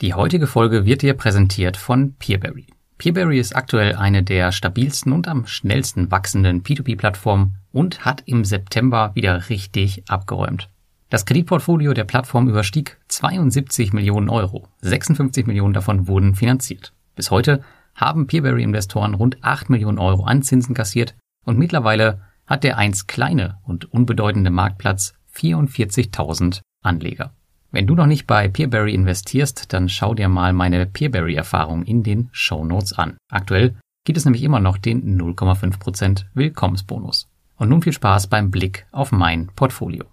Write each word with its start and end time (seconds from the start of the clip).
Die 0.00 0.14
heutige 0.14 0.46
Folge 0.46 0.84
wird 0.84 1.02
dir 1.02 1.14
präsentiert 1.14 1.76
von 1.76 2.14
Peerberry. 2.20 2.68
Peerberry 2.98 3.40
ist 3.40 3.56
aktuell 3.56 3.96
eine 3.96 4.22
der 4.22 4.52
stabilsten 4.52 5.12
und 5.12 5.26
am 5.26 5.44
schnellsten 5.48 6.12
wachsenden 6.12 6.62
P2P-Plattformen 6.62 7.56
und 7.72 8.04
hat 8.04 8.22
im 8.24 8.44
September 8.44 9.10
wieder 9.14 9.48
richtig 9.48 10.04
abgeräumt. 10.08 10.70
Das 11.10 11.26
Kreditportfolio 11.26 11.94
der 11.94 12.04
Plattform 12.04 12.48
überstieg 12.48 12.96
72 13.08 13.92
Millionen 13.92 14.28
Euro. 14.28 14.68
56 14.82 15.48
Millionen 15.48 15.74
davon 15.74 16.06
wurden 16.06 16.36
finanziert. 16.36 16.92
Bis 17.16 17.32
heute 17.32 17.64
haben 17.96 18.28
Peerberry-Investoren 18.28 19.14
rund 19.14 19.42
8 19.42 19.68
Millionen 19.68 19.98
Euro 19.98 20.22
an 20.22 20.42
Zinsen 20.42 20.76
kassiert 20.76 21.16
und 21.44 21.58
mittlerweile 21.58 22.20
hat 22.46 22.62
der 22.62 22.78
einst 22.78 23.08
kleine 23.08 23.58
und 23.64 23.92
unbedeutende 23.92 24.50
Marktplatz 24.50 25.14
44.000 25.34 26.60
Anleger. 26.82 27.32
Wenn 27.70 27.86
du 27.86 27.94
noch 27.94 28.06
nicht 28.06 28.26
bei 28.26 28.48
Peerberry 28.48 28.94
investierst, 28.94 29.74
dann 29.74 29.90
schau 29.90 30.14
dir 30.14 30.28
mal 30.28 30.54
meine 30.54 30.86
Peerberry-Erfahrung 30.86 31.84
in 31.84 32.02
den 32.02 32.30
Show 32.32 32.64
Notes 32.64 32.94
an. 32.94 33.18
Aktuell 33.30 33.74
gibt 34.04 34.16
es 34.16 34.24
nämlich 34.24 34.42
immer 34.42 34.58
noch 34.58 34.78
den 34.78 35.20
0,5% 35.20 36.24
Willkommensbonus. 36.32 37.28
Und 37.56 37.68
nun 37.68 37.82
viel 37.82 37.92
Spaß 37.92 38.28
beim 38.28 38.50
Blick 38.50 38.86
auf 38.90 39.12
mein 39.12 39.48
Portfolio. 39.54 40.06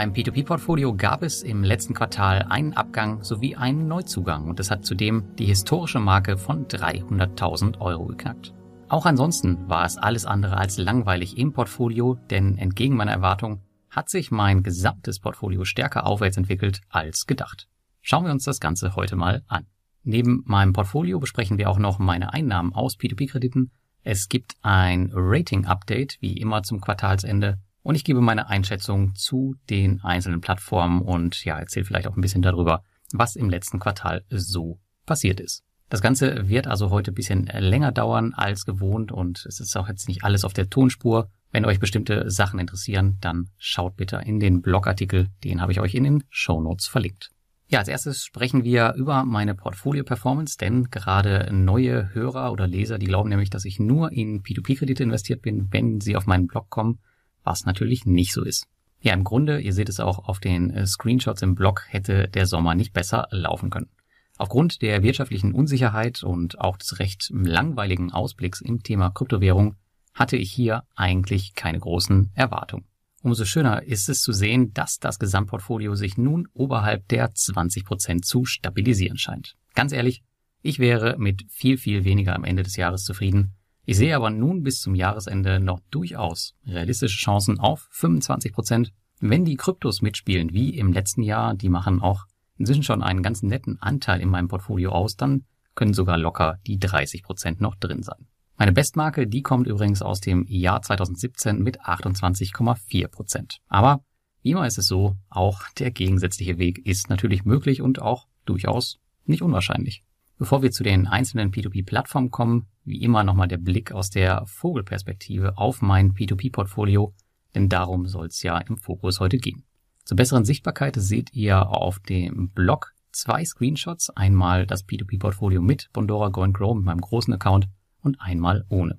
Meinem 0.00 0.14
P2P-Portfolio 0.14 0.96
gab 0.96 1.22
es 1.22 1.42
im 1.42 1.62
letzten 1.62 1.92
Quartal 1.92 2.46
einen 2.48 2.72
Abgang 2.72 3.22
sowie 3.22 3.54
einen 3.54 3.86
Neuzugang 3.86 4.48
und 4.48 4.58
es 4.58 4.70
hat 4.70 4.86
zudem 4.86 5.36
die 5.36 5.44
historische 5.44 6.00
Marke 6.00 6.38
von 6.38 6.66
300.000 6.68 7.78
Euro 7.82 8.06
geknackt. 8.06 8.54
Auch 8.88 9.04
ansonsten 9.04 9.68
war 9.68 9.84
es 9.84 9.98
alles 9.98 10.24
andere 10.24 10.56
als 10.56 10.78
langweilig 10.78 11.36
im 11.36 11.52
Portfolio, 11.52 12.16
denn 12.30 12.56
entgegen 12.56 12.96
meiner 12.96 13.12
Erwartung 13.12 13.60
hat 13.90 14.08
sich 14.08 14.30
mein 14.30 14.62
gesamtes 14.62 15.20
Portfolio 15.20 15.66
stärker 15.66 16.06
aufwärts 16.06 16.38
entwickelt 16.38 16.80
als 16.88 17.26
gedacht. 17.26 17.68
Schauen 18.00 18.24
wir 18.24 18.32
uns 18.32 18.44
das 18.44 18.58
Ganze 18.58 18.96
heute 18.96 19.16
mal 19.16 19.42
an. 19.48 19.66
Neben 20.02 20.44
meinem 20.46 20.72
Portfolio 20.72 21.20
besprechen 21.20 21.58
wir 21.58 21.68
auch 21.68 21.78
noch 21.78 21.98
meine 21.98 22.32
Einnahmen 22.32 22.72
aus 22.72 22.96
P2P-Krediten. 22.96 23.70
Es 24.02 24.30
gibt 24.30 24.56
ein 24.62 25.10
Rating-Update, 25.12 26.16
wie 26.20 26.38
immer 26.38 26.62
zum 26.62 26.80
Quartalsende 26.80 27.58
und 27.82 27.94
ich 27.94 28.04
gebe 28.04 28.20
meine 28.20 28.48
Einschätzung 28.48 29.14
zu 29.14 29.54
den 29.68 30.00
einzelnen 30.02 30.40
Plattformen 30.40 31.02
und 31.02 31.44
ja, 31.44 31.58
erzähle 31.58 31.86
vielleicht 31.86 32.06
auch 32.06 32.16
ein 32.16 32.20
bisschen 32.20 32.42
darüber, 32.42 32.82
was 33.12 33.36
im 33.36 33.50
letzten 33.50 33.78
Quartal 33.78 34.24
so 34.28 34.78
passiert 35.06 35.40
ist. 35.40 35.64
Das 35.88 36.02
Ganze 36.02 36.48
wird 36.48 36.68
also 36.68 36.90
heute 36.90 37.10
ein 37.10 37.14
bisschen 37.14 37.46
länger 37.46 37.90
dauern 37.90 38.32
als 38.34 38.64
gewohnt 38.64 39.10
und 39.10 39.44
es 39.46 39.58
ist 39.58 39.76
auch 39.76 39.88
jetzt 39.88 40.06
nicht 40.06 40.22
alles 40.22 40.44
auf 40.44 40.52
der 40.52 40.70
Tonspur. 40.70 41.30
Wenn 41.50 41.64
euch 41.64 41.80
bestimmte 41.80 42.30
Sachen 42.30 42.60
interessieren, 42.60 43.18
dann 43.20 43.48
schaut 43.58 43.96
bitte 43.96 44.22
in 44.24 44.38
den 44.38 44.62
Blogartikel, 44.62 45.26
den 45.42 45.60
habe 45.60 45.72
ich 45.72 45.80
euch 45.80 45.96
in 45.96 46.04
den 46.04 46.24
Show 46.30 46.60
Notes 46.60 46.86
verlinkt. 46.86 47.30
Ja, 47.66 47.80
als 47.80 47.88
erstes 47.88 48.24
sprechen 48.24 48.62
wir 48.62 48.94
über 48.94 49.24
meine 49.24 49.56
Portfolio-Performance, 49.56 50.58
denn 50.58 50.90
gerade 50.90 51.48
neue 51.52 52.14
Hörer 52.14 52.52
oder 52.52 52.68
Leser, 52.68 52.98
die 52.98 53.06
glauben 53.06 53.28
nämlich, 53.28 53.50
dass 53.50 53.64
ich 53.64 53.80
nur 53.80 54.12
in 54.12 54.42
P2P-Kredite 54.42 55.02
investiert 55.02 55.42
bin, 55.42 55.72
wenn 55.72 56.00
sie 56.00 56.14
auf 56.14 56.26
meinen 56.26 56.46
Blog 56.46 56.70
kommen 56.70 57.00
was 57.44 57.64
natürlich 57.64 58.06
nicht 58.06 58.32
so 58.32 58.44
ist. 58.44 58.66
Ja, 59.02 59.14
im 59.14 59.24
Grunde, 59.24 59.60
ihr 59.60 59.72
seht 59.72 59.88
es 59.88 59.98
auch 59.98 60.28
auf 60.28 60.40
den 60.40 60.70
äh, 60.70 60.86
Screenshots 60.86 61.42
im 61.42 61.54
Blog, 61.54 61.84
hätte 61.88 62.28
der 62.28 62.46
Sommer 62.46 62.74
nicht 62.74 62.92
besser 62.92 63.28
laufen 63.30 63.70
können. 63.70 63.88
Aufgrund 64.36 64.82
der 64.82 65.02
wirtschaftlichen 65.02 65.52
Unsicherheit 65.52 66.22
und 66.22 66.60
auch 66.60 66.76
des 66.76 66.98
recht 66.98 67.30
langweiligen 67.30 68.12
Ausblicks 68.12 68.60
im 68.60 68.82
Thema 68.82 69.10
Kryptowährung 69.10 69.76
hatte 70.14 70.36
ich 70.36 70.50
hier 70.50 70.84
eigentlich 70.94 71.54
keine 71.54 71.78
großen 71.78 72.30
Erwartungen. 72.34 72.86
Umso 73.22 73.44
schöner 73.44 73.82
ist 73.82 74.08
es 74.08 74.22
zu 74.22 74.32
sehen, 74.32 74.72
dass 74.72 74.98
das 74.98 75.18
Gesamtportfolio 75.18 75.94
sich 75.94 76.16
nun 76.16 76.48
oberhalb 76.54 77.06
der 77.08 77.34
20 77.34 77.84
Prozent 77.84 78.24
zu 78.24 78.46
stabilisieren 78.46 79.18
scheint. 79.18 79.56
Ganz 79.74 79.92
ehrlich, 79.92 80.22
ich 80.62 80.78
wäre 80.78 81.16
mit 81.18 81.44
viel, 81.50 81.76
viel 81.76 82.04
weniger 82.04 82.34
am 82.34 82.44
Ende 82.44 82.62
des 82.62 82.76
Jahres 82.76 83.04
zufrieden 83.04 83.54
ich 83.84 83.96
sehe 83.96 84.14
aber 84.14 84.30
nun 84.30 84.62
bis 84.62 84.80
zum 84.80 84.94
Jahresende 84.94 85.60
noch 85.60 85.80
durchaus 85.90 86.54
realistische 86.66 87.18
Chancen 87.18 87.58
auf 87.58 87.88
25 87.90 88.52
Prozent. 88.52 88.92
Wenn 89.20 89.44
die 89.44 89.56
Kryptos 89.56 90.02
mitspielen, 90.02 90.52
wie 90.52 90.76
im 90.78 90.92
letzten 90.92 91.22
Jahr, 91.22 91.54
die 91.54 91.68
machen 91.68 92.00
auch 92.00 92.26
inzwischen 92.56 92.82
schon 92.82 93.02
einen 93.02 93.22
ganz 93.22 93.42
netten 93.42 93.80
Anteil 93.80 94.20
in 94.20 94.28
meinem 94.28 94.48
Portfolio 94.48 94.92
aus, 94.92 95.16
dann 95.16 95.44
können 95.74 95.94
sogar 95.94 96.18
locker 96.18 96.58
die 96.66 96.78
30 96.78 97.22
Prozent 97.22 97.60
noch 97.60 97.74
drin 97.74 98.02
sein. 98.02 98.26
Meine 98.56 98.72
Bestmarke, 98.72 99.26
die 99.26 99.42
kommt 99.42 99.66
übrigens 99.66 100.02
aus 100.02 100.20
dem 100.20 100.44
Jahr 100.46 100.82
2017 100.82 101.62
mit 101.62 101.80
28,4 101.80 103.08
Prozent. 103.08 103.58
Aber 103.68 104.04
wie 104.42 104.50
immer 104.50 104.66
ist 104.66 104.78
es 104.78 104.86
so, 104.86 105.16
auch 105.30 105.62
der 105.78 105.90
gegensätzliche 105.90 106.58
Weg 106.58 106.84
ist 106.86 107.08
natürlich 107.08 107.44
möglich 107.44 107.80
und 107.80 108.02
auch 108.02 108.26
durchaus 108.44 108.98
nicht 109.24 109.42
unwahrscheinlich. 109.42 110.02
Bevor 110.40 110.62
wir 110.62 110.70
zu 110.70 110.82
den 110.82 111.06
einzelnen 111.06 111.52
P2P-Plattformen 111.52 112.30
kommen, 112.30 112.66
wie 112.86 113.02
immer 113.02 113.24
nochmal 113.24 113.46
der 113.46 113.58
Blick 113.58 113.92
aus 113.92 114.08
der 114.08 114.42
Vogelperspektive 114.46 115.58
auf 115.58 115.82
mein 115.82 116.14
P2P-Portfolio, 116.14 117.12
denn 117.54 117.68
darum 117.68 118.06
soll 118.06 118.28
es 118.28 118.42
ja 118.42 118.56
im 118.56 118.78
Fokus 118.78 119.20
heute 119.20 119.36
gehen. 119.36 119.64
Zur 120.02 120.16
besseren 120.16 120.46
Sichtbarkeit 120.46 120.96
seht 120.96 121.34
ihr 121.34 121.68
auf 121.68 121.98
dem 121.98 122.48
Blog 122.48 122.94
zwei 123.12 123.44
Screenshots, 123.44 124.08
einmal 124.16 124.66
das 124.66 124.88
P2P-Portfolio 124.88 125.60
mit 125.60 125.90
Bondora 125.92 126.30
Go 126.30 126.50
Grow 126.50 126.74
mit 126.74 126.86
meinem 126.86 127.02
großen 127.02 127.34
Account 127.34 127.68
und 128.00 128.18
einmal 128.22 128.64
ohne. 128.70 128.98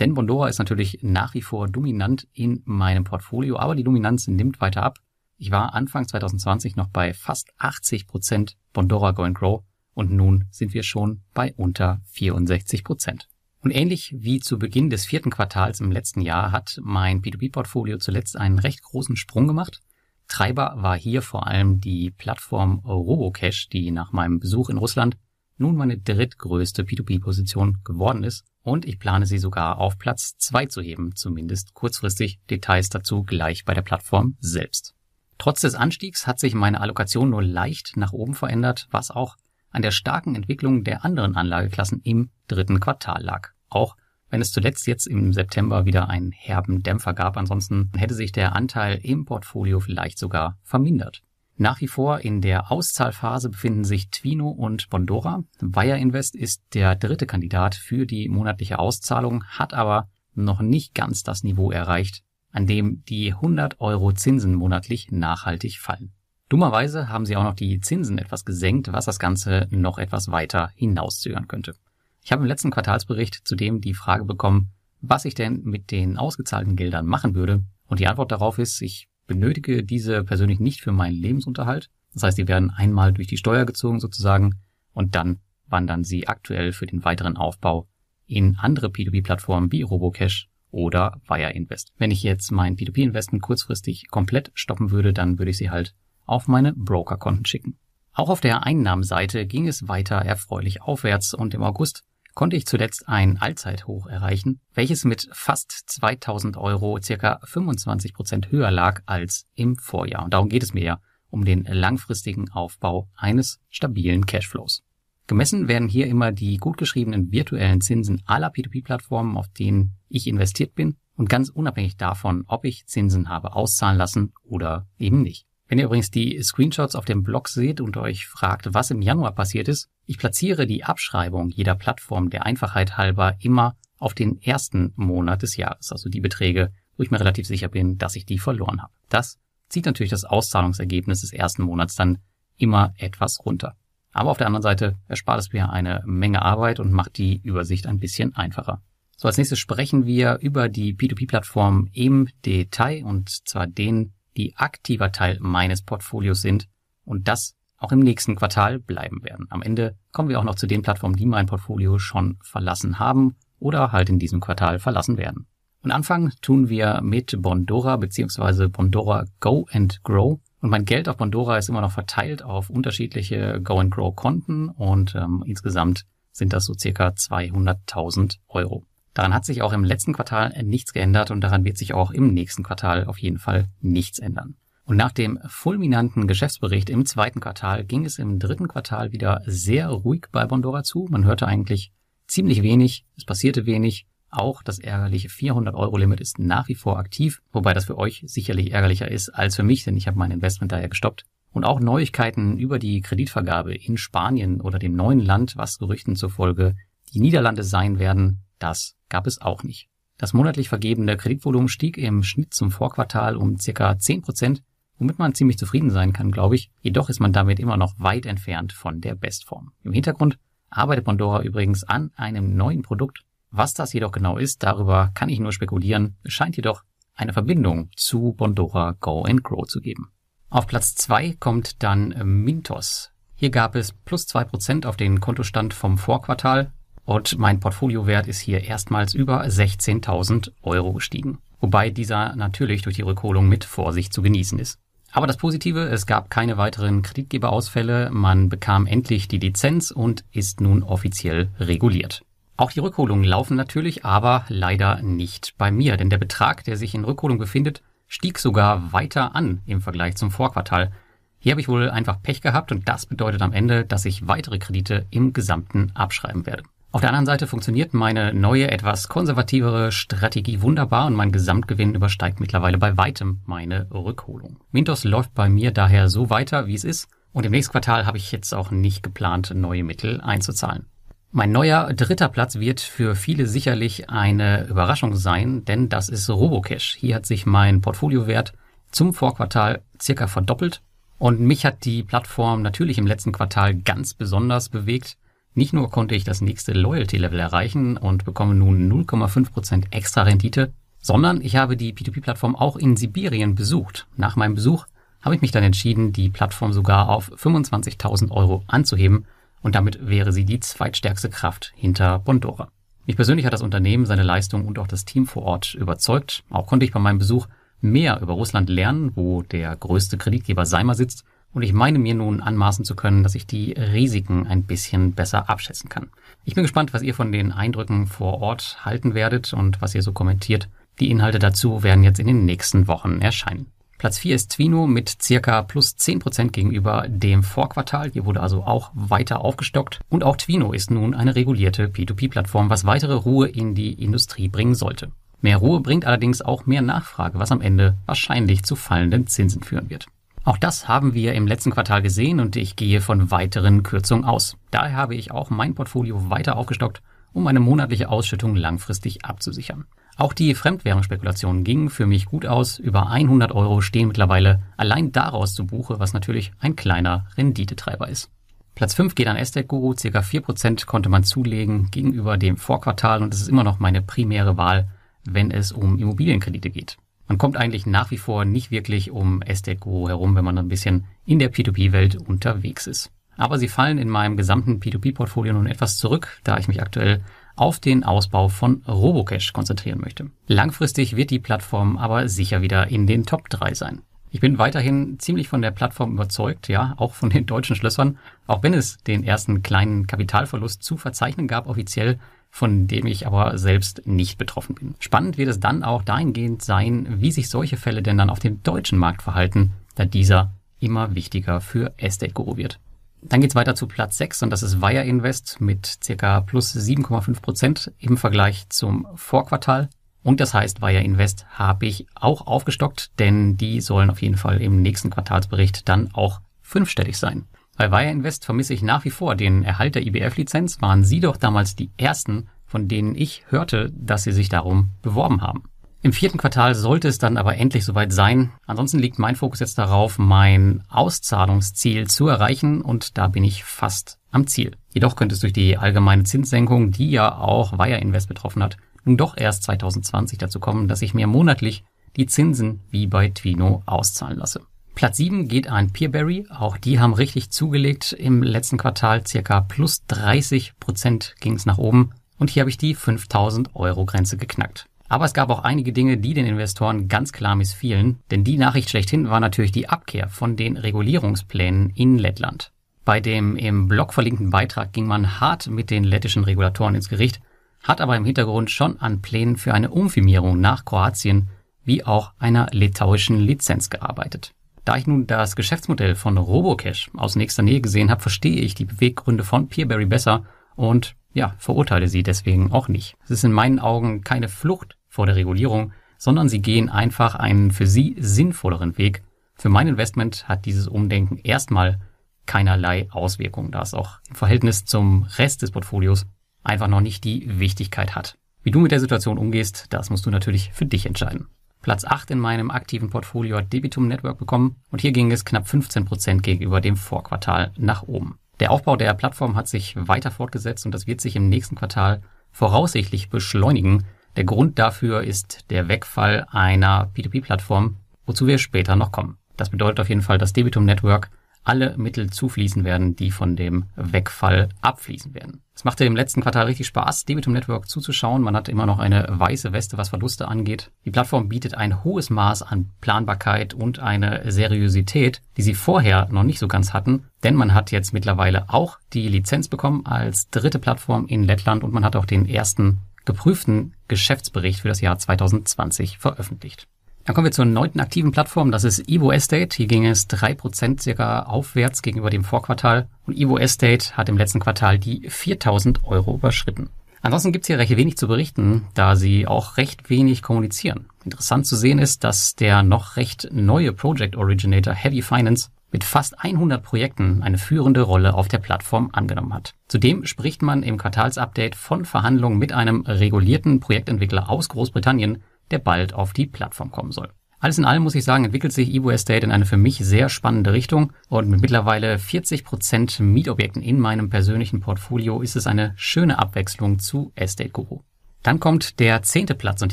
Denn 0.00 0.14
Bondora 0.14 0.48
ist 0.48 0.58
natürlich 0.58 0.98
nach 1.02 1.34
wie 1.34 1.42
vor 1.42 1.68
dominant 1.68 2.26
in 2.32 2.62
meinem 2.64 3.04
Portfolio, 3.04 3.60
aber 3.60 3.76
die 3.76 3.84
Dominanz 3.84 4.26
nimmt 4.26 4.60
weiter 4.60 4.82
ab. 4.82 4.98
Ich 5.36 5.52
war 5.52 5.72
Anfang 5.72 6.08
2020 6.08 6.74
noch 6.74 6.88
bei 6.88 7.14
fast 7.14 7.52
80 7.58 8.08
Prozent 8.08 8.56
Bondora 8.72 9.12
Go 9.12 9.32
Grow 9.32 9.62
und 10.00 10.10
nun 10.10 10.46
sind 10.50 10.72
wir 10.72 10.82
schon 10.82 11.20
bei 11.34 11.52
unter 11.58 12.00
64 12.12 12.84
Prozent. 12.84 13.28
Und 13.60 13.70
ähnlich 13.70 14.14
wie 14.16 14.40
zu 14.40 14.58
Beginn 14.58 14.88
des 14.88 15.04
vierten 15.04 15.28
Quartals 15.28 15.80
im 15.80 15.92
letzten 15.92 16.22
Jahr 16.22 16.52
hat 16.52 16.80
mein 16.82 17.20
P2P-Portfolio 17.20 17.98
zuletzt 17.98 18.38
einen 18.38 18.58
recht 18.58 18.82
großen 18.82 19.16
Sprung 19.16 19.46
gemacht. 19.46 19.82
Treiber 20.26 20.76
war 20.78 20.96
hier 20.96 21.20
vor 21.20 21.46
allem 21.46 21.80
die 21.80 22.10
Plattform 22.10 22.78
Robocash, 22.78 23.68
die 23.68 23.90
nach 23.90 24.12
meinem 24.12 24.40
Besuch 24.40 24.70
in 24.70 24.78
Russland 24.78 25.18
nun 25.58 25.76
meine 25.76 25.98
drittgrößte 25.98 26.84
P2P-Position 26.84 27.80
geworden 27.84 28.24
ist 28.24 28.46
und 28.62 28.86
ich 28.86 28.98
plane 28.98 29.26
sie 29.26 29.36
sogar 29.36 29.76
auf 29.76 29.98
Platz 29.98 30.38
zwei 30.38 30.64
zu 30.64 30.80
heben, 30.80 31.14
zumindest 31.14 31.74
kurzfristig. 31.74 32.38
Details 32.48 32.88
dazu 32.88 33.22
gleich 33.22 33.66
bei 33.66 33.74
der 33.74 33.82
Plattform 33.82 34.38
selbst. 34.40 34.94
Trotz 35.36 35.60
des 35.60 35.74
Anstiegs 35.74 36.26
hat 36.26 36.40
sich 36.40 36.54
meine 36.54 36.80
Allokation 36.80 37.28
nur 37.28 37.42
leicht 37.42 37.98
nach 37.98 38.14
oben 38.14 38.32
verändert, 38.34 38.88
was 38.90 39.10
auch 39.10 39.36
an 39.70 39.82
der 39.82 39.90
starken 39.90 40.34
Entwicklung 40.34 40.84
der 40.84 41.04
anderen 41.04 41.36
Anlageklassen 41.36 42.00
im 42.02 42.30
dritten 42.48 42.80
Quartal 42.80 43.22
lag. 43.22 43.50
Auch 43.68 43.96
wenn 44.28 44.40
es 44.40 44.52
zuletzt 44.52 44.86
jetzt 44.86 45.06
im 45.06 45.32
September 45.32 45.84
wieder 45.84 46.08
einen 46.08 46.30
herben 46.30 46.82
Dämpfer 46.82 47.14
gab, 47.14 47.36
ansonsten 47.36 47.90
hätte 47.96 48.14
sich 48.14 48.32
der 48.32 48.54
Anteil 48.54 49.00
im 49.02 49.24
Portfolio 49.24 49.80
vielleicht 49.80 50.18
sogar 50.18 50.56
vermindert. 50.62 51.22
Nach 51.56 51.80
wie 51.80 51.88
vor 51.88 52.20
in 52.20 52.40
der 52.40 52.72
Auszahlphase 52.72 53.50
befinden 53.50 53.84
sich 53.84 54.08
Twino 54.08 54.48
und 54.48 54.88
Bondora. 54.88 55.44
Wire 55.60 55.98
Invest 55.98 56.34
ist 56.34 56.62
der 56.72 56.96
dritte 56.96 57.26
Kandidat 57.26 57.74
für 57.74 58.06
die 58.06 58.28
monatliche 58.28 58.78
Auszahlung, 58.78 59.44
hat 59.44 59.74
aber 59.74 60.08
noch 60.32 60.62
nicht 60.62 60.94
ganz 60.94 61.22
das 61.22 61.42
Niveau 61.42 61.70
erreicht, 61.70 62.22
an 62.50 62.66
dem 62.66 63.04
die 63.04 63.34
100 63.34 63.80
Euro 63.80 64.12
Zinsen 64.12 64.54
monatlich 64.54 65.10
nachhaltig 65.10 65.78
fallen. 65.80 66.12
Dummerweise 66.50 67.08
haben 67.08 67.26
sie 67.26 67.36
auch 67.36 67.44
noch 67.44 67.54
die 67.54 67.78
Zinsen 67.80 68.18
etwas 68.18 68.44
gesenkt, 68.44 68.92
was 68.92 69.04
das 69.04 69.20
Ganze 69.20 69.68
noch 69.70 69.98
etwas 69.98 70.32
weiter 70.32 70.72
hinauszögern 70.74 71.46
könnte. 71.46 71.76
Ich 72.24 72.32
habe 72.32 72.42
im 72.42 72.48
letzten 72.48 72.72
Quartalsbericht 72.72 73.42
zudem 73.44 73.80
die 73.80 73.94
Frage 73.94 74.24
bekommen, 74.24 74.72
was 75.00 75.24
ich 75.24 75.34
denn 75.34 75.62
mit 75.62 75.92
den 75.92 76.18
ausgezahlten 76.18 76.74
Geldern 76.74 77.06
machen 77.06 77.36
würde. 77.36 77.62
Und 77.86 78.00
die 78.00 78.08
Antwort 78.08 78.32
darauf 78.32 78.58
ist, 78.58 78.82
ich 78.82 79.06
benötige 79.28 79.84
diese 79.84 80.24
persönlich 80.24 80.58
nicht 80.58 80.80
für 80.80 80.90
meinen 80.90 81.14
Lebensunterhalt. 81.14 81.88
Das 82.14 82.24
heißt, 82.24 82.38
die 82.38 82.48
werden 82.48 82.70
einmal 82.70 83.12
durch 83.12 83.28
die 83.28 83.36
Steuer 83.36 83.64
gezogen 83.64 84.00
sozusagen 84.00 84.56
und 84.92 85.14
dann 85.14 85.38
wandern 85.68 86.02
sie 86.02 86.26
aktuell 86.26 86.72
für 86.72 86.86
den 86.86 87.04
weiteren 87.04 87.36
Aufbau 87.36 87.86
in 88.26 88.56
andere 88.56 88.88
P2P-Plattformen 88.88 89.70
wie 89.70 89.82
Robocash 89.82 90.48
oder 90.72 91.20
Wire 91.28 91.52
Invest. 91.52 91.92
Wenn 91.96 92.10
ich 92.10 92.24
jetzt 92.24 92.50
mein 92.50 92.76
P2P-Investment 92.76 93.40
kurzfristig 93.40 94.08
komplett 94.10 94.50
stoppen 94.54 94.90
würde, 94.90 95.12
dann 95.12 95.38
würde 95.38 95.52
ich 95.52 95.56
sie 95.56 95.70
halt 95.70 95.94
auf 96.30 96.48
meine 96.48 96.72
Brokerkonten 96.72 97.44
schicken. 97.44 97.76
Auch 98.12 98.28
auf 98.28 98.40
der 98.40 98.64
Einnahmenseite 98.64 99.46
ging 99.46 99.66
es 99.66 99.88
weiter 99.88 100.16
erfreulich 100.16 100.82
aufwärts 100.82 101.34
und 101.34 101.54
im 101.54 101.62
August 101.62 102.04
konnte 102.34 102.56
ich 102.56 102.66
zuletzt 102.66 103.08
ein 103.08 103.38
Allzeithoch 103.38 104.06
erreichen, 104.06 104.60
welches 104.72 105.04
mit 105.04 105.28
fast 105.32 105.72
2000 105.86 106.56
Euro 106.56 106.98
circa 107.02 107.40
25 107.44 108.14
Prozent 108.14 108.50
höher 108.50 108.70
lag 108.70 109.02
als 109.06 109.46
im 109.54 109.76
Vorjahr. 109.76 110.24
Und 110.24 110.34
darum 110.34 110.48
geht 110.48 110.62
es 110.62 110.72
mir 110.72 110.84
ja, 110.84 111.00
um 111.30 111.44
den 111.44 111.64
langfristigen 111.64 112.50
Aufbau 112.50 113.08
eines 113.16 113.60
stabilen 113.68 114.26
Cashflows. 114.26 114.82
Gemessen 115.26 115.68
werden 115.68 115.88
hier 115.88 116.06
immer 116.06 116.32
die 116.32 116.56
gut 116.56 116.76
geschriebenen 116.76 117.30
virtuellen 117.30 117.80
Zinsen 117.80 118.22
aller 118.26 118.50
P2P-Plattformen, 118.50 119.36
auf 119.36 119.48
denen 119.48 119.96
ich 120.08 120.26
investiert 120.26 120.74
bin 120.74 120.96
und 121.14 121.28
ganz 121.28 121.48
unabhängig 121.48 121.96
davon, 121.96 122.44
ob 122.46 122.64
ich 122.64 122.86
Zinsen 122.86 123.28
habe 123.28 123.54
auszahlen 123.54 123.98
lassen 123.98 124.32
oder 124.42 124.88
eben 124.98 125.22
nicht. 125.22 125.46
Wenn 125.70 125.78
ihr 125.78 125.84
übrigens 125.84 126.10
die 126.10 126.42
Screenshots 126.42 126.96
auf 126.96 127.04
dem 127.04 127.22
Blog 127.22 127.48
seht 127.48 127.80
und 127.80 127.96
euch 127.96 128.26
fragt, 128.26 128.74
was 128.74 128.90
im 128.90 129.02
Januar 129.02 129.36
passiert 129.36 129.68
ist, 129.68 129.88
ich 130.04 130.18
platziere 130.18 130.66
die 130.66 130.82
Abschreibung 130.82 131.48
jeder 131.48 131.76
Plattform 131.76 132.28
der 132.28 132.44
Einfachheit 132.44 132.96
halber 132.96 133.36
immer 133.38 133.76
auf 133.96 134.12
den 134.12 134.42
ersten 134.42 134.92
Monat 134.96 135.42
des 135.42 135.56
Jahres, 135.56 135.92
also 135.92 136.10
die 136.10 136.20
Beträge, 136.20 136.72
wo 136.96 137.04
ich 137.04 137.12
mir 137.12 137.20
relativ 137.20 137.46
sicher 137.46 137.68
bin, 137.68 137.98
dass 137.98 138.16
ich 138.16 138.26
die 138.26 138.40
verloren 138.40 138.82
habe. 138.82 138.92
Das 139.10 139.38
zieht 139.68 139.86
natürlich 139.86 140.10
das 140.10 140.24
Auszahlungsergebnis 140.24 141.20
des 141.20 141.32
ersten 141.32 141.62
Monats 141.62 141.94
dann 141.94 142.18
immer 142.56 142.92
etwas 142.96 143.38
runter. 143.46 143.76
Aber 144.10 144.32
auf 144.32 144.38
der 144.38 144.48
anderen 144.48 144.64
Seite 144.64 144.98
erspart 145.06 145.38
es 145.38 145.52
mir 145.52 145.70
eine 145.70 146.02
Menge 146.04 146.42
Arbeit 146.42 146.80
und 146.80 146.90
macht 146.90 147.16
die 147.16 147.40
Übersicht 147.44 147.86
ein 147.86 148.00
bisschen 148.00 148.34
einfacher. 148.34 148.82
So, 149.16 149.28
als 149.28 149.36
nächstes 149.36 149.60
sprechen 149.60 150.04
wir 150.04 150.38
über 150.40 150.68
die 150.68 150.96
P2P-Plattform 150.96 151.90
im 151.92 152.26
Detail 152.44 153.04
und 153.04 153.30
zwar 153.46 153.68
den 153.68 154.14
die 154.36 154.56
aktiver 154.56 155.12
Teil 155.12 155.38
meines 155.40 155.82
Portfolios 155.82 156.42
sind 156.42 156.68
und 157.04 157.28
das 157.28 157.56
auch 157.76 157.92
im 157.92 158.00
nächsten 158.00 158.36
Quartal 158.36 158.78
bleiben 158.78 159.24
werden. 159.24 159.46
Am 159.50 159.62
Ende 159.62 159.96
kommen 160.12 160.28
wir 160.28 160.38
auch 160.38 160.44
noch 160.44 160.54
zu 160.54 160.66
den 160.66 160.82
Plattformen, 160.82 161.16
die 161.16 161.26
mein 161.26 161.46
Portfolio 161.46 161.98
schon 161.98 162.38
verlassen 162.42 162.98
haben 162.98 163.36
oder 163.58 163.92
halt 163.92 164.08
in 164.10 164.18
diesem 164.18 164.40
Quartal 164.40 164.78
verlassen 164.78 165.16
werden. 165.16 165.46
Und 165.82 165.90
anfangen 165.90 166.32
tun 166.42 166.68
wir 166.68 167.00
mit 167.02 167.40
Bondora 167.40 167.96
bzw. 167.96 168.68
Bondora 168.68 169.24
Go 169.40 169.66
and 169.72 170.02
Grow. 170.02 170.38
Und 170.60 170.68
mein 170.68 170.84
Geld 170.84 171.08
auf 171.08 171.16
Bondora 171.16 171.56
ist 171.56 171.70
immer 171.70 171.80
noch 171.80 171.92
verteilt 171.92 172.42
auf 172.42 172.68
unterschiedliche 172.68 173.60
Go 173.62 173.78
and 173.78 173.90
Grow 173.90 174.14
Konten 174.14 174.68
und 174.68 175.14
ähm, 175.14 175.42
insgesamt 175.46 176.04
sind 176.32 176.52
das 176.52 176.66
so 176.66 176.74
circa 176.74 177.08
200.000 177.08 178.36
Euro. 178.48 178.84
Daran 179.14 179.34
hat 179.34 179.44
sich 179.44 179.62
auch 179.62 179.72
im 179.72 179.84
letzten 179.84 180.12
Quartal 180.12 180.54
nichts 180.62 180.92
geändert 180.92 181.30
und 181.30 181.40
daran 181.40 181.64
wird 181.64 181.76
sich 181.76 181.94
auch 181.94 182.10
im 182.10 182.32
nächsten 182.32 182.62
Quartal 182.62 183.04
auf 183.06 183.18
jeden 183.18 183.38
Fall 183.38 183.68
nichts 183.80 184.18
ändern. 184.18 184.56
Und 184.84 184.96
nach 184.96 185.12
dem 185.12 185.38
fulminanten 185.46 186.26
Geschäftsbericht 186.26 186.90
im 186.90 187.06
zweiten 187.06 187.40
Quartal 187.40 187.84
ging 187.84 188.04
es 188.04 188.18
im 188.18 188.38
dritten 188.38 188.66
Quartal 188.66 189.12
wieder 189.12 189.40
sehr 189.46 189.88
ruhig 189.88 190.26
bei 190.32 190.46
Bondora 190.46 190.82
zu. 190.82 191.06
Man 191.10 191.24
hörte 191.24 191.46
eigentlich 191.46 191.92
ziemlich 192.26 192.62
wenig, 192.62 193.04
es 193.16 193.24
passierte 193.24 193.66
wenig. 193.66 194.06
Auch 194.30 194.62
das 194.62 194.78
ärgerliche 194.78 195.28
400-Euro-Limit 195.28 196.20
ist 196.20 196.38
nach 196.38 196.68
wie 196.68 196.76
vor 196.76 196.98
aktiv, 196.98 197.40
wobei 197.52 197.74
das 197.74 197.86
für 197.86 197.98
euch 197.98 198.22
sicherlich 198.26 198.72
ärgerlicher 198.72 199.10
ist 199.10 199.28
als 199.28 199.56
für 199.56 199.64
mich, 199.64 199.84
denn 199.84 199.96
ich 199.96 200.06
habe 200.06 200.18
mein 200.18 200.30
Investment 200.30 200.70
daher 200.70 200.88
gestoppt. 200.88 201.24
Und 201.52 201.64
auch 201.64 201.80
Neuigkeiten 201.80 202.56
über 202.56 202.78
die 202.78 203.00
Kreditvergabe 203.00 203.74
in 203.74 203.96
Spanien 203.96 204.60
oder 204.60 204.78
dem 204.78 204.94
neuen 204.94 205.18
Land, 205.18 205.56
was 205.56 205.78
Gerüchten 205.78 206.14
zufolge 206.14 206.76
die 207.12 207.18
Niederlande 207.18 207.64
sein 207.64 207.98
werden, 207.98 208.44
das 208.60 208.96
gab 209.10 209.26
es 209.26 209.42
auch 209.42 209.62
nicht. 209.62 209.88
Das 210.16 210.32
monatlich 210.32 210.68
vergebene 210.68 211.16
Kreditvolumen 211.16 211.68
stieg 211.68 211.98
im 211.98 212.22
Schnitt 212.22 212.54
zum 212.54 212.70
Vorquartal 212.70 213.36
um 213.36 213.58
circa 213.58 213.98
10 213.98 214.22
Prozent, 214.22 214.62
womit 214.98 215.18
man 215.18 215.34
ziemlich 215.34 215.58
zufrieden 215.58 215.90
sein 215.90 216.12
kann, 216.12 216.30
glaube 216.30 216.54
ich. 216.54 216.70
Jedoch 216.80 217.08
ist 217.08 217.20
man 217.20 217.32
damit 217.32 217.58
immer 217.58 217.76
noch 217.76 217.94
weit 217.98 218.26
entfernt 218.26 218.72
von 218.72 219.00
der 219.00 219.14
Bestform. 219.14 219.72
Im 219.82 219.92
Hintergrund 219.92 220.38
arbeitet 220.68 221.04
Pandora 221.04 221.42
übrigens 221.42 221.84
an 221.84 222.10
einem 222.16 222.54
neuen 222.54 222.82
Produkt. 222.82 223.24
Was 223.50 223.74
das 223.74 223.92
jedoch 223.92 224.12
genau 224.12 224.38
ist, 224.38 224.62
darüber 224.62 225.10
kann 225.14 225.28
ich 225.28 225.40
nur 225.40 225.52
spekulieren. 225.52 226.16
Es 226.22 226.32
scheint 226.32 226.56
jedoch 226.56 226.84
eine 227.14 227.32
Verbindung 227.32 227.90
zu 227.96 228.34
Bondora 228.36 228.96
Go 229.00 229.24
and 229.24 229.42
Grow 229.42 229.66
zu 229.66 229.80
geben. 229.80 230.10
Auf 230.50 230.66
Platz 230.66 230.94
zwei 230.94 231.32
kommt 231.32 231.82
dann 231.82 232.14
Mintos. 232.24 233.10
Hier 233.34 233.50
gab 233.50 233.74
es 233.74 233.92
plus 233.92 234.26
zwei 234.26 234.44
Prozent 234.44 234.84
auf 234.84 234.96
den 234.96 235.20
Kontostand 235.20 235.72
vom 235.72 235.96
Vorquartal 235.96 236.72
und 237.10 237.38
mein 237.40 237.58
Portfoliowert 237.58 238.28
ist 238.28 238.38
hier 238.38 238.62
erstmals 238.62 239.14
über 239.14 239.42
16.000 239.42 240.52
Euro 240.62 240.92
gestiegen. 240.92 241.38
Wobei 241.58 241.90
dieser 241.90 242.36
natürlich 242.36 242.82
durch 242.82 242.94
die 242.94 243.02
Rückholung 243.02 243.48
mit 243.48 243.64
Vorsicht 243.64 244.12
zu 244.12 244.22
genießen 244.22 244.60
ist. 244.60 244.78
Aber 245.10 245.26
das 245.26 245.36
Positive, 245.36 245.88
es 245.88 246.06
gab 246.06 246.30
keine 246.30 246.56
weiteren 246.56 247.02
Kreditgeberausfälle, 247.02 248.10
man 248.12 248.48
bekam 248.48 248.86
endlich 248.86 249.26
die 249.26 249.40
Lizenz 249.40 249.90
und 249.90 250.22
ist 250.30 250.60
nun 250.60 250.84
offiziell 250.84 251.48
reguliert. 251.58 252.22
Auch 252.56 252.70
die 252.70 252.78
Rückholungen 252.78 253.24
laufen 253.24 253.56
natürlich, 253.56 254.04
aber 254.04 254.44
leider 254.46 255.02
nicht 255.02 255.54
bei 255.58 255.72
mir, 255.72 255.96
denn 255.96 256.10
der 256.10 256.18
Betrag, 256.18 256.62
der 256.62 256.76
sich 256.76 256.94
in 256.94 257.04
Rückholung 257.04 257.38
befindet, 257.38 257.82
stieg 258.06 258.38
sogar 258.38 258.92
weiter 258.92 259.34
an 259.34 259.62
im 259.66 259.80
Vergleich 259.80 260.14
zum 260.14 260.30
Vorquartal. 260.30 260.92
Hier 261.40 261.54
habe 261.54 261.60
ich 261.60 261.68
wohl 261.68 261.90
einfach 261.90 262.22
Pech 262.22 262.40
gehabt 262.40 262.70
und 262.70 262.88
das 262.88 263.06
bedeutet 263.06 263.42
am 263.42 263.52
Ende, 263.52 263.84
dass 263.84 264.04
ich 264.04 264.28
weitere 264.28 264.60
Kredite 264.60 265.06
im 265.10 265.32
Gesamten 265.32 265.90
abschreiben 265.94 266.46
werde. 266.46 266.62
Auf 266.92 267.02
der 267.02 267.10
anderen 267.10 267.26
Seite 267.26 267.46
funktioniert 267.46 267.94
meine 267.94 268.34
neue, 268.34 268.68
etwas 268.68 269.06
konservativere 269.06 269.92
Strategie 269.92 270.60
wunderbar 270.60 271.06
und 271.06 271.14
mein 271.14 271.30
Gesamtgewinn 271.30 271.94
übersteigt 271.94 272.40
mittlerweile 272.40 272.78
bei 272.78 272.96
weitem 272.96 273.42
meine 273.46 273.86
Rückholung. 273.92 274.58
Mintos 274.72 275.04
läuft 275.04 275.32
bei 275.32 275.48
mir 275.48 275.70
daher 275.70 276.08
so 276.08 276.30
weiter, 276.30 276.66
wie 276.66 276.74
es 276.74 276.82
ist 276.82 277.08
und 277.32 277.46
im 277.46 277.52
nächsten 277.52 277.70
Quartal 277.70 278.06
habe 278.06 278.18
ich 278.18 278.32
jetzt 278.32 278.52
auch 278.52 278.72
nicht 278.72 279.04
geplant, 279.04 279.52
neue 279.54 279.84
Mittel 279.84 280.20
einzuzahlen. 280.20 280.86
Mein 281.30 281.52
neuer 281.52 281.92
dritter 281.92 282.28
Platz 282.28 282.56
wird 282.56 282.80
für 282.80 283.14
viele 283.14 283.46
sicherlich 283.46 284.10
eine 284.10 284.66
Überraschung 284.66 285.14
sein, 285.14 285.64
denn 285.64 285.88
das 285.88 286.08
ist 286.08 286.28
Robocash. 286.28 286.96
Hier 286.98 287.14
hat 287.14 287.24
sich 287.24 287.46
mein 287.46 287.82
Portfoliowert 287.82 288.52
zum 288.90 289.14
Vorquartal 289.14 289.82
circa 290.02 290.26
verdoppelt 290.26 290.82
und 291.18 291.38
mich 291.38 291.64
hat 291.64 291.84
die 291.84 292.02
Plattform 292.02 292.62
natürlich 292.62 292.98
im 292.98 293.06
letzten 293.06 293.30
Quartal 293.30 293.76
ganz 293.76 294.12
besonders 294.12 294.70
bewegt. 294.70 295.16
Nicht 295.54 295.72
nur 295.72 295.90
konnte 295.90 296.14
ich 296.14 296.24
das 296.24 296.40
nächste 296.40 296.72
Loyalty-Level 296.72 297.38
erreichen 297.38 297.96
und 297.96 298.24
bekomme 298.24 298.54
nun 298.54 298.90
0,5% 298.90 299.86
extra 299.90 300.22
Rendite, 300.22 300.72
sondern 301.00 301.40
ich 301.40 301.56
habe 301.56 301.76
die 301.76 301.92
P2P-Plattform 301.92 302.54
auch 302.54 302.76
in 302.76 302.96
Sibirien 302.96 303.54
besucht. 303.56 304.06
Nach 304.16 304.36
meinem 304.36 304.54
Besuch 304.54 304.86
habe 305.22 305.34
ich 305.34 305.42
mich 305.42 305.50
dann 305.50 305.64
entschieden, 305.64 306.12
die 306.12 306.30
Plattform 306.30 306.72
sogar 306.72 307.08
auf 307.08 307.32
25.000 307.32 308.30
Euro 308.30 308.62
anzuheben 308.68 309.26
und 309.62 309.74
damit 309.74 310.06
wäre 310.06 310.32
sie 310.32 310.44
die 310.44 310.60
zweitstärkste 310.60 311.28
Kraft 311.28 311.72
hinter 311.74 312.20
Bondora. 312.20 312.68
Mich 313.06 313.16
persönlich 313.16 313.44
hat 313.44 313.52
das 313.52 313.62
Unternehmen, 313.62 314.06
seine 314.06 314.22
Leistung 314.22 314.66
und 314.66 314.78
auch 314.78 314.86
das 314.86 315.04
Team 315.04 315.26
vor 315.26 315.42
Ort 315.42 315.74
überzeugt. 315.74 316.44
Auch 316.50 316.66
konnte 316.66 316.86
ich 316.86 316.92
bei 316.92 317.00
meinem 317.00 317.18
Besuch 317.18 317.48
mehr 317.80 318.20
über 318.20 318.34
Russland 318.34 318.70
lernen, 318.70 319.12
wo 319.16 319.42
der 319.42 319.74
größte 319.74 320.16
Kreditgeber 320.16 320.64
Seimer 320.64 320.94
sitzt 320.94 321.24
und 321.52 321.62
ich 321.62 321.72
meine 321.72 321.98
mir 321.98 322.14
nun 322.14 322.40
anmaßen 322.40 322.84
zu 322.84 322.94
können, 322.94 323.22
dass 323.22 323.34
ich 323.34 323.46
die 323.46 323.72
Risiken 323.72 324.46
ein 324.46 324.64
bisschen 324.64 325.12
besser 325.12 325.50
abschätzen 325.50 325.88
kann. 325.88 326.10
Ich 326.44 326.54
bin 326.54 326.64
gespannt, 326.64 326.94
was 326.94 327.02
ihr 327.02 327.14
von 327.14 327.32
den 327.32 327.52
Eindrücken 327.52 328.06
vor 328.06 328.40
Ort 328.40 328.84
halten 328.84 329.14
werdet 329.14 329.52
und 329.52 329.82
was 329.82 329.94
ihr 329.94 330.02
so 330.02 330.12
kommentiert. 330.12 330.68
Die 331.00 331.10
Inhalte 331.10 331.38
dazu 331.38 331.82
werden 331.82 332.04
jetzt 332.04 332.20
in 332.20 332.26
den 332.26 332.44
nächsten 332.44 332.86
Wochen 332.86 333.20
erscheinen. 333.20 333.66
Platz 334.00 334.18
4 334.18 334.34
ist 334.34 334.52
Twino 334.52 334.86
mit 334.86 335.22
circa 335.22 335.60
plus 335.60 335.94
10% 335.98 336.52
gegenüber 336.52 337.04
dem 337.06 337.42
Vorquartal. 337.42 338.10
Hier 338.10 338.24
wurde 338.24 338.40
also 338.40 338.62
auch 338.62 338.90
weiter 338.94 339.44
aufgestockt. 339.44 340.00
Und 340.08 340.24
auch 340.24 340.36
Twino 340.36 340.72
ist 340.72 340.90
nun 340.90 341.14
eine 341.14 341.36
regulierte 341.36 341.88
P2P-Plattform, 341.88 342.70
was 342.70 342.86
weitere 342.86 343.12
Ruhe 343.12 343.48
in 343.48 343.74
die 343.74 343.92
Industrie 343.92 344.48
bringen 344.48 344.74
sollte. 344.74 345.10
Mehr 345.42 345.58
Ruhe 345.58 345.80
bringt 345.80 346.06
allerdings 346.06 346.40
auch 346.40 346.64
mehr 346.64 346.80
Nachfrage, 346.80 347.38
was 347.38 347.52
am 347.52 347.60
Ende 347.60 347.96
wahrscheinlich 348.06 348.62
zu 348.62 348.74
fallenden 348.74 349.26
Zinsen 349.26 349.62
führen 349.62 349.90
wird. 349.90 350.06
Auch 350.42 350.56
das 350.56 350.88
haben 350.88 351.12
wir 351.12 351.34
im 351.34 351.46
letzten 351.46 351.70
Quartal 351.70 352.00
gesehen 352.00 352.40
und 352.40 352.56
ich 352.56 352.74
gehe 352.74 353.02
von 353.02 353.30
weiteren 353.30 353.82
Kürzungen 353.82 354.24
aus. 354.24 354.56
Daher 354.70 354.96
habe 354.96 355.14
ich 355.14 355.30
auch 355.30 355.50
mein 355.50 355.74
Portfolio 355.74 356.30
weiter 356.30 356.56
aufgestockt, 356.56 357.02
um 357.32 357.46
eine 357.46 357.60
monatliche 357.60 358.08
Ausschüttung 358.08 358.56
langfristig 358.56 359.24
abzusichern. 359.24 359.84
Auch 360.16 360.32
die 360.32 360.54
Fremdwährungsspekulationen 360.54 361.62
gingen 361.62 361.90
für 361.90 362.06
mich 362.06 362.24
gut 362.24 362.46
aus. 362.46 362.78
Über 362.78 363.10
100 363.10 363.52
Euro 363.52 363.80
stehen 363.80 364.08
mittlerweile 364.08 364.62
allein 364.76 365.12
daraus 365.12 365.54
zu 365.54 365.66
Buche, 365.66 365.98
was 365.98 366.14
natürlich 366.14 366.52
ein 366.58 366.74
kleiner 366.74 367.26
Renditetreiber 367.36 368.08
ist. 368.08 368.30
Platz 368.74 368.94
5 368.94 369.14
geht 369.14 369.28
an 369.28 369.36
Estate 369.36 369.66
Guru. 369.66 369.94
Circa 369.94 370.20
4% 370.20 370.86
konnte 370.86 371.10
man 371.10 371.22
zulegen 371.22 371.90
gegenüber 371.90 372.38
dem 372.38 372.56
Vorquartal 372.56 373.22
und 373.22 373.34
es 373.34 373.42
ist 373.42 373.48
immer 373.48 373.64
noch 373.64 373.78
meine 373.78 374.00
primäre 374.00 374.56
Wahl, 374.56 374.88
wenn 375.24 375.50
es 375.50 375.70
um 375.70 375.98
Immobilienkredite 375.98 376.70
geht. 376.70 376.96
Man 377.30 377.38
kommt 377.38 377.56
eigentlich 377.56 377.86
nach 377.86 378.10
wie 378.10 378.18
vor 378.18 378.44
nicht 378.44 378.72
wirklich 378.72 379.12
um 379.12 379.40
Estate 379.42 379.78
Guru 379.78 380.08
herum, 380.08 380.34
wenn 380.34 380.44
man 380.44 380.58
ein 380.58 380.66
bisschen 380.66 381.04
in 381.24 381.38
der 381.38 381.52
P2P-Welt 381.52 382.16
unterwegs 382.16 382.88
ist. 382.88 383.12
Aber 383.36 383.56
sie 383.56 383.68
fallen 383.68 383.98
in 383.98 384.08
meinem 384.08 384.36
gesamten 384.36 384.80
P2P-Portfolio 384.80 385.52
nun 385.52 385.68
etwas 385.68 385.96
zurück, 385.96 386.40
da 386.42 386.58
ich 386.58 386.66
mich 386.66 386.82
aktuell 386.82 387.22
auf 387.54 387.78
den 387.78 388.02
Ausbau 388.02 388.48
von 388.48 388.82
Robocash 388.88 389.52
konzentrieren 389.52 390.00
möchte. 390.00 390.28
Langfristig 390.48 391.14
wird 391.14 391.30
die 391.30 391.38
Plattform 391.38 391.98
aber 391.98 392.28
sicher 392.28 392.62
wieder 392.62 392.88
in 392.88 393.06
den 393.06 393.24
Top 393.24 393.48
3 393.48 393.74
sein. 393.74 394.02
Ich 394.32 394.40
bin 394.40 394.58
weiterhin 394.58 395.20
ziemlich 395.20 395.46
von 395.46 395.62
der 395.62 395.70
Plattform 395.70 396.14
überzeugt, 396.14 396.66
ja, 396.66 396.94
auch 396.96 397.14
von 397.14 397.30
den 397.30 397.46
deutschen 397.46 397.76
Schlössern, 397.76 398.18
auch 398.48 398.64
wenn 398.64 398.74
es 398.74 398.98
den 399.04 399.22
ersten 399.22 399.62
kleinen 399.62 400.08
Kapitalverlust 400.08 400.82
zu 400.82 400.96
verzeichnen 400.96 401.46
gab 401.46 401.68
offiziell, 401.68 402.18
von 402.50 402.86
dem 402.86 403.06
ich 403.06 403.26
aber 403.26 403.56
selbst 403.58 404.06
nicht 404.06 404.38
betroffen 404.38 404.74
bin. 404.74 404.94
Spannend 404.98 405.38
wird 405.38 405.48
es 405.48 405.60
dann 405.60 405.84
auch 405.84 406.02
dahingehend 406.02 406.62
sein, 406.62 407.20
wie 407.20 407.32
sich 407.32 407.48
solche 407.48 407.76
Fälle 407.76 408.02
denn 408.02 408.18
dann 408.18 408.30
auf 408.30 408.40
dem 408.40 408.62
deutschen 408.62 408.98
Markt 408.98 409.22
verhalten, 409.22 409.72
da 409.94 410.04
dieser 410.04 410.52
immer 410.80 411.14
wichtiger 411.14 411.60
für 411.60 411.92
Estate 411.96 412.32
Guru 412.32 412.56
wird. 412.56 412.80
Dann 413.22 413.40
geht's 413.40 413.54
weiter 413.54 413.74
zu 413.74 413.86
Platz 413.86 414.16
6 414.18 414.42
und 414.44 414.50
das 414.50 414.62
ist 414.62 414.80
Wire 414.80 415.04
Invest 415.04 415.60
mit 415.60 415.98
circa 416.02 416.40
plus 416.40 416.74
7,5 416.74 417.40
Prozent 417.42 417.92
im 417.98 418.16
Vergleich 418.16 418.68
zum 418.70 419.06
Vorquartal. 419.14 419.90
Und 420.22 420.40
das 420.40 420.54
heißt, 420.54 420.80
Wire 420.82 421.02
Invest 421.02 421.46
habe 421.50 421.86
ich 421.86 422.06
auch 422.14 422.46
aufgestockt, 422.46 423.18
denn 423.18 423.56
die 423.56 423.80
sollen 423.80 424.10
auf 424.10 424.22
jeden 424.22 424.36
Fall 424.36 424.60
im 424.60 424.80
nächsten 424.82 425.10
Quartalsbericht 425.10 425.88
dann 425.88 426.10
auch 426.14 426.40
fünfstellig 426.62 427.18
sein. 427.18 427.46
Bei 427.80 427.90
Wire 427.90 428.10
Invest 428.10 428.44
vermisse 428.44 428.74
ich 428.74 428.82
nach 428.82 429.06
wie 429.06 429.10
vor 429.10 429.36
den 429.36 429.64
Erhalt 429.64 429.94
der 429.94 430.06
IBF-Lizenz, 430.06 430.82
waren 430.82 431.02
Sie 431.02 431.18
doch 431.18 431.38
damals 431.38 431.76
die 431.76 431.90
ersten, 431.96 432.50
von 432.66 432.88
denen 432.88 433.14
ich 433.14 433.44
hörte, 433.48 433.90
dass 433.96 434.24
Sie 434.24 434.32
sich 434.32 434.50
darum 434.50 434.90
beworben 435.00 435.40
haben. 435.40 435.62
Im 436.02 436.12
vierten 436.12 436.36
Quartal 436.36 436.74
sollte 436.74 437.08
es 437.08 437.16
dann 437.16 437.38
aber 437.38 437.56
endlich 437.56 437.86
soweit 437.86 438.12
sein. 438.12 438.50
Ansonsten 438.66 438.98
liegt 438.98 439.18
mein 439.18 439.34
Fokus 439.34 439.60
jetzt 439.60 439.78
darauf, 439.78 440.18
mein 440.18 440.82
Auszahlungsziel 440.90 442.06
zu 442.06 442.28
erreichen 442.28 442.82
und 442.82 443.16
da 443.16 443.28
bin 443.28 443.44
ich 443.44 443.64
fast 443.64 444.18
am 444.30 444.46
Ziel. 444.46 444.76
Jedoch 444.92 445.16
könnte 445.16 445.34
es 445.34 445.40
durch 445.40 445.54
die 445.54 445.78
allgemeine 445.78 446.24
Zinssenkung, 446.24 446.90
die 446.90 447.10
ja 447.10 447.34
auch 447.34 447.78
Wire 447.78 447.96
Invest 447.96 448.28
betroffen 448.28 448.62
hat, 448.62 448.76
nun 449.04 449.16
doch 449.16 449.38
erst 449.38 449.62
2020 449.62 450.36
dazu 450.36 450.60
kommen, 450.60 450.86
dass 450.86 451.00
ich 451.00 451.14
mir 451.14 451.26
monatlich 451.26 451.84
die 452.18 452.26
Zinsen 452.26 452.80
wie 452.90 453.06
bei 453.06 453.30
Twino 453.30 453.82
auszahlen 453.86 454.36
lasse. 454.36 454.60
Platz 455.00 455.16
7 455.16 455.48
geht 455.48 455.66
an 455.66 455.94
Peerberry. 455.94 456.46
Auch 456.50 456.76
die 456.76 457.00
haben 457.00 457.14
richtig 457.14 457.48
zugelegt 457.48 458.12
im 458.12 458.42
letzten 458.42 458.76
Quartal. 458.76 459.26
Circa 459.26 459.62
plus 459.62 460.04
30 460.08 460.74
Prozent 460.78 461.36
ging 461.40 461.54
es 461.54 461.64
nach 461.64 461.78
oben. 461.78 462.10
Und 462.36 462.50
hier 462.50 462.60
habe 462.60 462.68
ich 462.68 462.76
die 462.76 462.94
5000 462.94 463.74
Euro 463.74 464.04
Grenze 464.04 464.36
geknackt. 464.36 464.90
Aber 465.08 465.24
es 465.24 465.32
gab 465.32 465.48
auch 465.48 465.60
einige 465.60 465.94
Dinge, 465.94 466.18
die 466.18 466.34
den 466.34 466.44
Investoren 466.44 467.08
ganz 467.08 467.32
klar 467.32 467.56
missfielen, 467.56 468.18
denn 468.30 468.44
die 468.44 468.58
Nachricht 468.58 468.90
schlechthin 468.90 469.30
war 469.30 469.40
natürlich 469.40 469.72
die 469.72 469.88
Abkehr 469.88 470.28
von 470.28 470.56
den 470.56 470.76
Regulierungsplänen 470.76 471.88
in 471.94 472.18
Lettland. 472.18 472.70
Bei 473.06 473.20
dem 473.20 473.56
im 473.56 473.88
Blog 473.88 474.12
verlinkten 474.12 474.50
Beitrag 474.50 474.92
ging 474.92 475.06
man 475.06 475.40
hart 475.40 475.68
mit 475.68 475.88
den 475.88 476.04
lettischen 476.04 476.44
Regulatoren 476.44 476.94
ins 476.94 477.08
Gericht, 477.08 477.40
hat 477.82 478.02
aber 478.02 478.18
im 478.18 478.26
Hintergrund 478.26 478.70
schon 478.70 479.00
an 479.00 479.22
Plänen 479.22 479.56
für 479.56 479.72
eine 479.72 479.92
Umfirmierung 479.92 480.60
nach 480.60 480.84
Kroatien 480.84 481.48
wie 481.84 482.04
auch 482.04 482.32
einer 482.38 482.66
litauischen 482.72 483.40
Lizenz 483.40 483.88
gearbeitet. 483.88 484.52
Da 484.84 484.96
ich 484.96 485.06
nun 485.06 485.26
das 485.26 485.56
Geschäftsmodell 485.56 486.14
von 486.14 486.38
Robocash 486.38 487.10
aus 487.16 487.36
nächster 487.36 487.62
Nähe 487.62 487.80
gesehen 487.80 488.10
habe, 488.10 488.22
verstehe 488.22 488.60
ich 488.60 488.74
die 488.74 488.86
Beweggründe 488.86 489.44
von 489.44 489.68
Peerberry 489.68 490.06
besser 490.06 490.44
und 490.74 491.16
ja, 491.32 491.54
verurteile 491.58 492.08
sie 492.08 492.22
deswegen 492.22 492.72
auch 492.72 492.88
nicht. 492.88 493.16
Es 493.24 493.30
ist 493.30 493.44
in 493.44 493.52
meinen 493.52 493.78
Augen 493.78 494.22
keine 494.22 494.48
Flucht 494.48 494.96
vor 495.08 495.26
der 495.26 495.36
Regulierung, 495.36 495.92
sondern 496.18 496.48
sie 496.48 496.60
gehen 496.60 496.88
einfach 496.88 497.34
einen 497.34 497.70
für 497.70 497.86
sie 497.86 498.16
sinnvolleren 498.18 498.98
Weg. 498.98 499.22
Für 499.54 499.68
mein 499.68 499.88
Investment 499.88 500.48
hat 500.48 500.64
dieses 500.64 500.88
Umdenken 500.88 501.38
erstmal 501.38 502.00
keinerlei 502.46 503.08
Auswirkungen, 503.10 503.70
da 503.70 503.82
es 503.82 503.94
auch 503.94 504.18
im 504.28 504.34
Verhältnis 504.34 504.84
zum 504.84 505.22
Rest 505.38 505.62
des 505.62 505.70
Portfolios 505.70 506.26
einfach 506.64 506.88
noch 506.88 507.00
nicht 507.00 507.24
die 507.24 507.60
Wichtigkeit 507.60 508.14
hat. 508.14 508.38
Wie 508.62 508.70
du 508.70 508.80
mit 508.80 508.92
der 508.92 509.00
Situation 509.00 509.38
umgehst, 509.38 509.86
das 509.90 510.10
musst 510.10 510.26
du 510.26 510.30
natürlich 510.30 510.70
für 510.72 510.84
dich 510.84 511.06
entscheiden. 511.06 511.46
Platz 511.82 512.04
8 512.04 512.32
in 512.32 512.38
meinem 512.38 512.70
aktiven 512.70 513.10
Portfolio 513.10 513.58
hat 513.58 513.72
Debitum 513.72 514.06
Network 514.06 514.38
bekommen 514.38 514.76
und 514.90 515.00
hier 515.00 515.12
ging 515.12 515.32
es 515.32 515.44
knapp 515.44 515.68
15 515.68 516.04
Prozent 516.04 516.42
gegenüber 516.42 516.80
dem 516.80 516.96
Vorquartal 516.96 517.72
nach 517.76 518.02
oben. 518.02 518.38
Der 518.60 518.70
Aufbau 518.70 518.96
der 518.96 519.14
Plattform 519.14 519.56
hat 519.56 519.68
sich 519.68 519.94
weiter 519.96 520.30
fortgesetzt 520.30 520.84
und 520.84 520.92
das 520.92 521.06
wird 521.06 521.20
sich 521.20 521.36
im 521.36 521.48
nächsten 521.48 521.76
Quartal 521.76 522.22
voraussichtlich 522.52 523.30
beschleunigen, 523.30 524.04
der 524.36 524.44
Grund 524.44 524.78
dafür 524.78 525.22
ist 525.22 525.70
der 525.70 525.88
Wegfall 525.88 526.46
einer 526.50 527.10
P2P-Plattform, 527.14 527.96
wozu 528.26 528.46
wir 528.46 528.58
später 528.58 528.94
noch 528.94 529.10
kommen. 529.10 529.38
Das 529.56 529.70
bedeutet 529.70 530.00
auf 530.00 530.08
jeden 530.08 530.22
Fall, 530.22 530.38
dass 530.38 530.52
Debitum 530.52 530.84
Network 530.84 531.30
alle 531.64 531.96
Mittel 531.96 532.30
zufließen 532.30 532.84
werden, 532.84 533.16
die 533.16 533.30
von 533.30 533.56
dem 533.56 533.84
Wegfall 533.96 534.68
abfließen 534.80 535.34
werden. 535.34 535.62
Es 535.74 535.84
machte 535.84 536.04
im 536.04 536.16
letzten 536.16 536.42
Quartal 536.42 536.66
richtig 536.66 536.86
Spaß, 536.88 537.24
Debitum 537.24 537.54
Network 537.54 537.88
zuzuschauen. 537.88 538.42
Man 538.42 538.54
hat 538.54 538.68
immer 538.68 538.86
noch 538.86 538.98
eine 538.98 539.26
weiße 539.30 539.72
Weste, 539.72 539.96
was 539.96 540.10
Verluste 540.10 540.46
angeht. 540.48 540.90
Die 541.04 541.10
Plattform 541.10 541.48
bietet 541.48 541.74
ein 541.74 542.04
hohes 542.04 542.28
Maß 542.28 542.62
an 542.62 542.90
Planbarkeit 543.00 543.72
und 543.72 543.98
eine 543.98 544.50
Seriosität, 544.50 545.40
die 545.56 545.62
sie 545.62 545.74
vorher 545.74 546.28
noch 546.30 546.42
nicht 546.42 546.58
so 546.58 546.68
ganz 546.68 546.92
hatten, 546.92 547.24
denn 547.42 547.54
man 547.54 547.72
hat 547.72 547.92
jetzt 547.92 548.12
mittlerweile 548.12 548.68
auch 548.68 548.98
die 549.12 549.28
Lizenz 549.28 549.68
bekommen 549.68 550.04
als 550.04 550.50
dritte 550.50 550.78
Plattform 550.78 551.26
in 551.26 551.44
Lettland 551.44 551.82
und 551.82 551.92
man 551.92 552.04
hat 552.04 552.16
auch 552.16 552.26
den 552.26 552.46
ersten 552.46 552.98
geprüften 553.24 553.94
Geschäftsbericht 554.08 554.80
für 554.80 554.88
das 554.88 555.00
Jahr 555.00 555.18
2020 555.18 556.18
veröffentlicht. 556.18 556.86
Dann 557.30 557.36
kommen 557.36 557.44
wir 557.44 557.52
zur 557.52 557.64
neunten 557.64 558.00
aktiven 558.00 558.32
Plattform, 558.32 558.72
das 558.72 558.82
ist 558.82 559.08
Evo 559.08 559.30
Estate. 559.30 559.76
Hier 559.76 559.86
ging 559.86 560.04
es 560.04 560.26
drei 560.26 560.52
Prozent 560.52 561.00
circa 561.00 561.44
aufwärts 561.44 562.02
gegenüber 562.02 562.28
dem 562.28 562.42
Vorquartal 562.42 563.06
und 563.24 563.38
Evo 563.38 563.56
Estate 563.56 564.16
hat 564.16 564.28
im 564.28 564.36
letzten 564.36 564.58
Quartal 564.58 564.98
die 564.98 565.30
4000 565.30 566.04
Euro 566.06 566.34
überschritten. 566.34 566.90
Ansonsten 567.22 567.52
gibt 567.52 567.62
es 567.62 567.66
hier 567.68 567.78
recht 567.78 567.96
wenig 567.96 568.16
zu 568.16 568.26
berichten, 568.26 568.88
da 568.94 569.14
sie 569.14 569.46
auch 569.46 569.76
recht 569.76 570.10
wenig 570.10 570.42
kommunizieren. 570.42 571.06
Interessant 571.24 571.66
zu 571.66 571.76
sehen 571.76 572.00
ist, 572.00 572.24
dass 572.24 572.56
der 572.56 572.82
noch 572.82 573.14
recht 573.14 573.48
neue 573.52 573.92
Project 573.92 574.34
Originator 574.34 574.92
Heavy 574.92 575.22
Finance 575.22 575.68
mit 575.92 576.02
fast 576.02 576.42
100 576.42 576.82
Projekten 576.82 577.44
eine 577.44 577.58
führende 577.58 578.02
Rolle 578.02 578.34
auf 578.34 578.48
der 578.48 578.58
Plattform 578.58 579.10
angenommen 579.12 579.54
hat. 579.54 579.74
Zudem 579.86 580.26
spricht 580.26 580.62
man 580.62 580.82
im 580.82 580.98
Quartalsupdate 580.98 581.76
von 581.76 582.04
Verhandlungen 582.04 582.58
mit 582.58 582.72
einem 582.72 583.02
regulierten 583.02 583.78
Projektentwickler 583.78 584.50
aus 584.50 584.68
Großbritannien, 584.68 585.44
der 585.70 585.78
bald 585.78 586.14
auf 586.14 586.32
die 586.32 586.46
Plattform 586.46 586.90
kommen 586.90 587.12
soll. 587.12 587.32
Alles 587.58 587.76
in 587.76 587.84
allem 587.84 588.02
muss 588.02 588.14
ich 588.14 588.24
sagen, 588.24 588.44
entwickelt 588.44 588.72
sich 588.72 588.88
Evo 588.88 589.10
Estate 589.10 589.44
in 589.44 589.52
eine 589.52 589.66
für 589.66 589.76
mich 589.76 589.98
sehr 589.98 590.30
spannende 590.30 590.72
Richtung 590.72 591.12
und 591.28 591.48
mit 591.48 591.60
mittlerweile 591.60 592.18
40 592.18 592.64
Prozent 592.64 593.20
Mietobjekten 593.20 593.82
in 593.82 594.00
meinem 594.00 594.30
persönlichen 594.30 594.80
Portfolio 594.80 595.42
ist 595.42 595.56
es 595.56 595.66
eine 595.66 595.92
schöne 595.96 596.38
Abwechslung 596.38 596.98
zu 596.98 597.32
Estate 597.34 597.68
Guru. 597.68 598.00
Dann 598.42 598.60
kommt 598.60 598.98
der 598.98 599.22
zehnte 599.22 599.54
Platz 599.54 599.82
und 599.82 599.92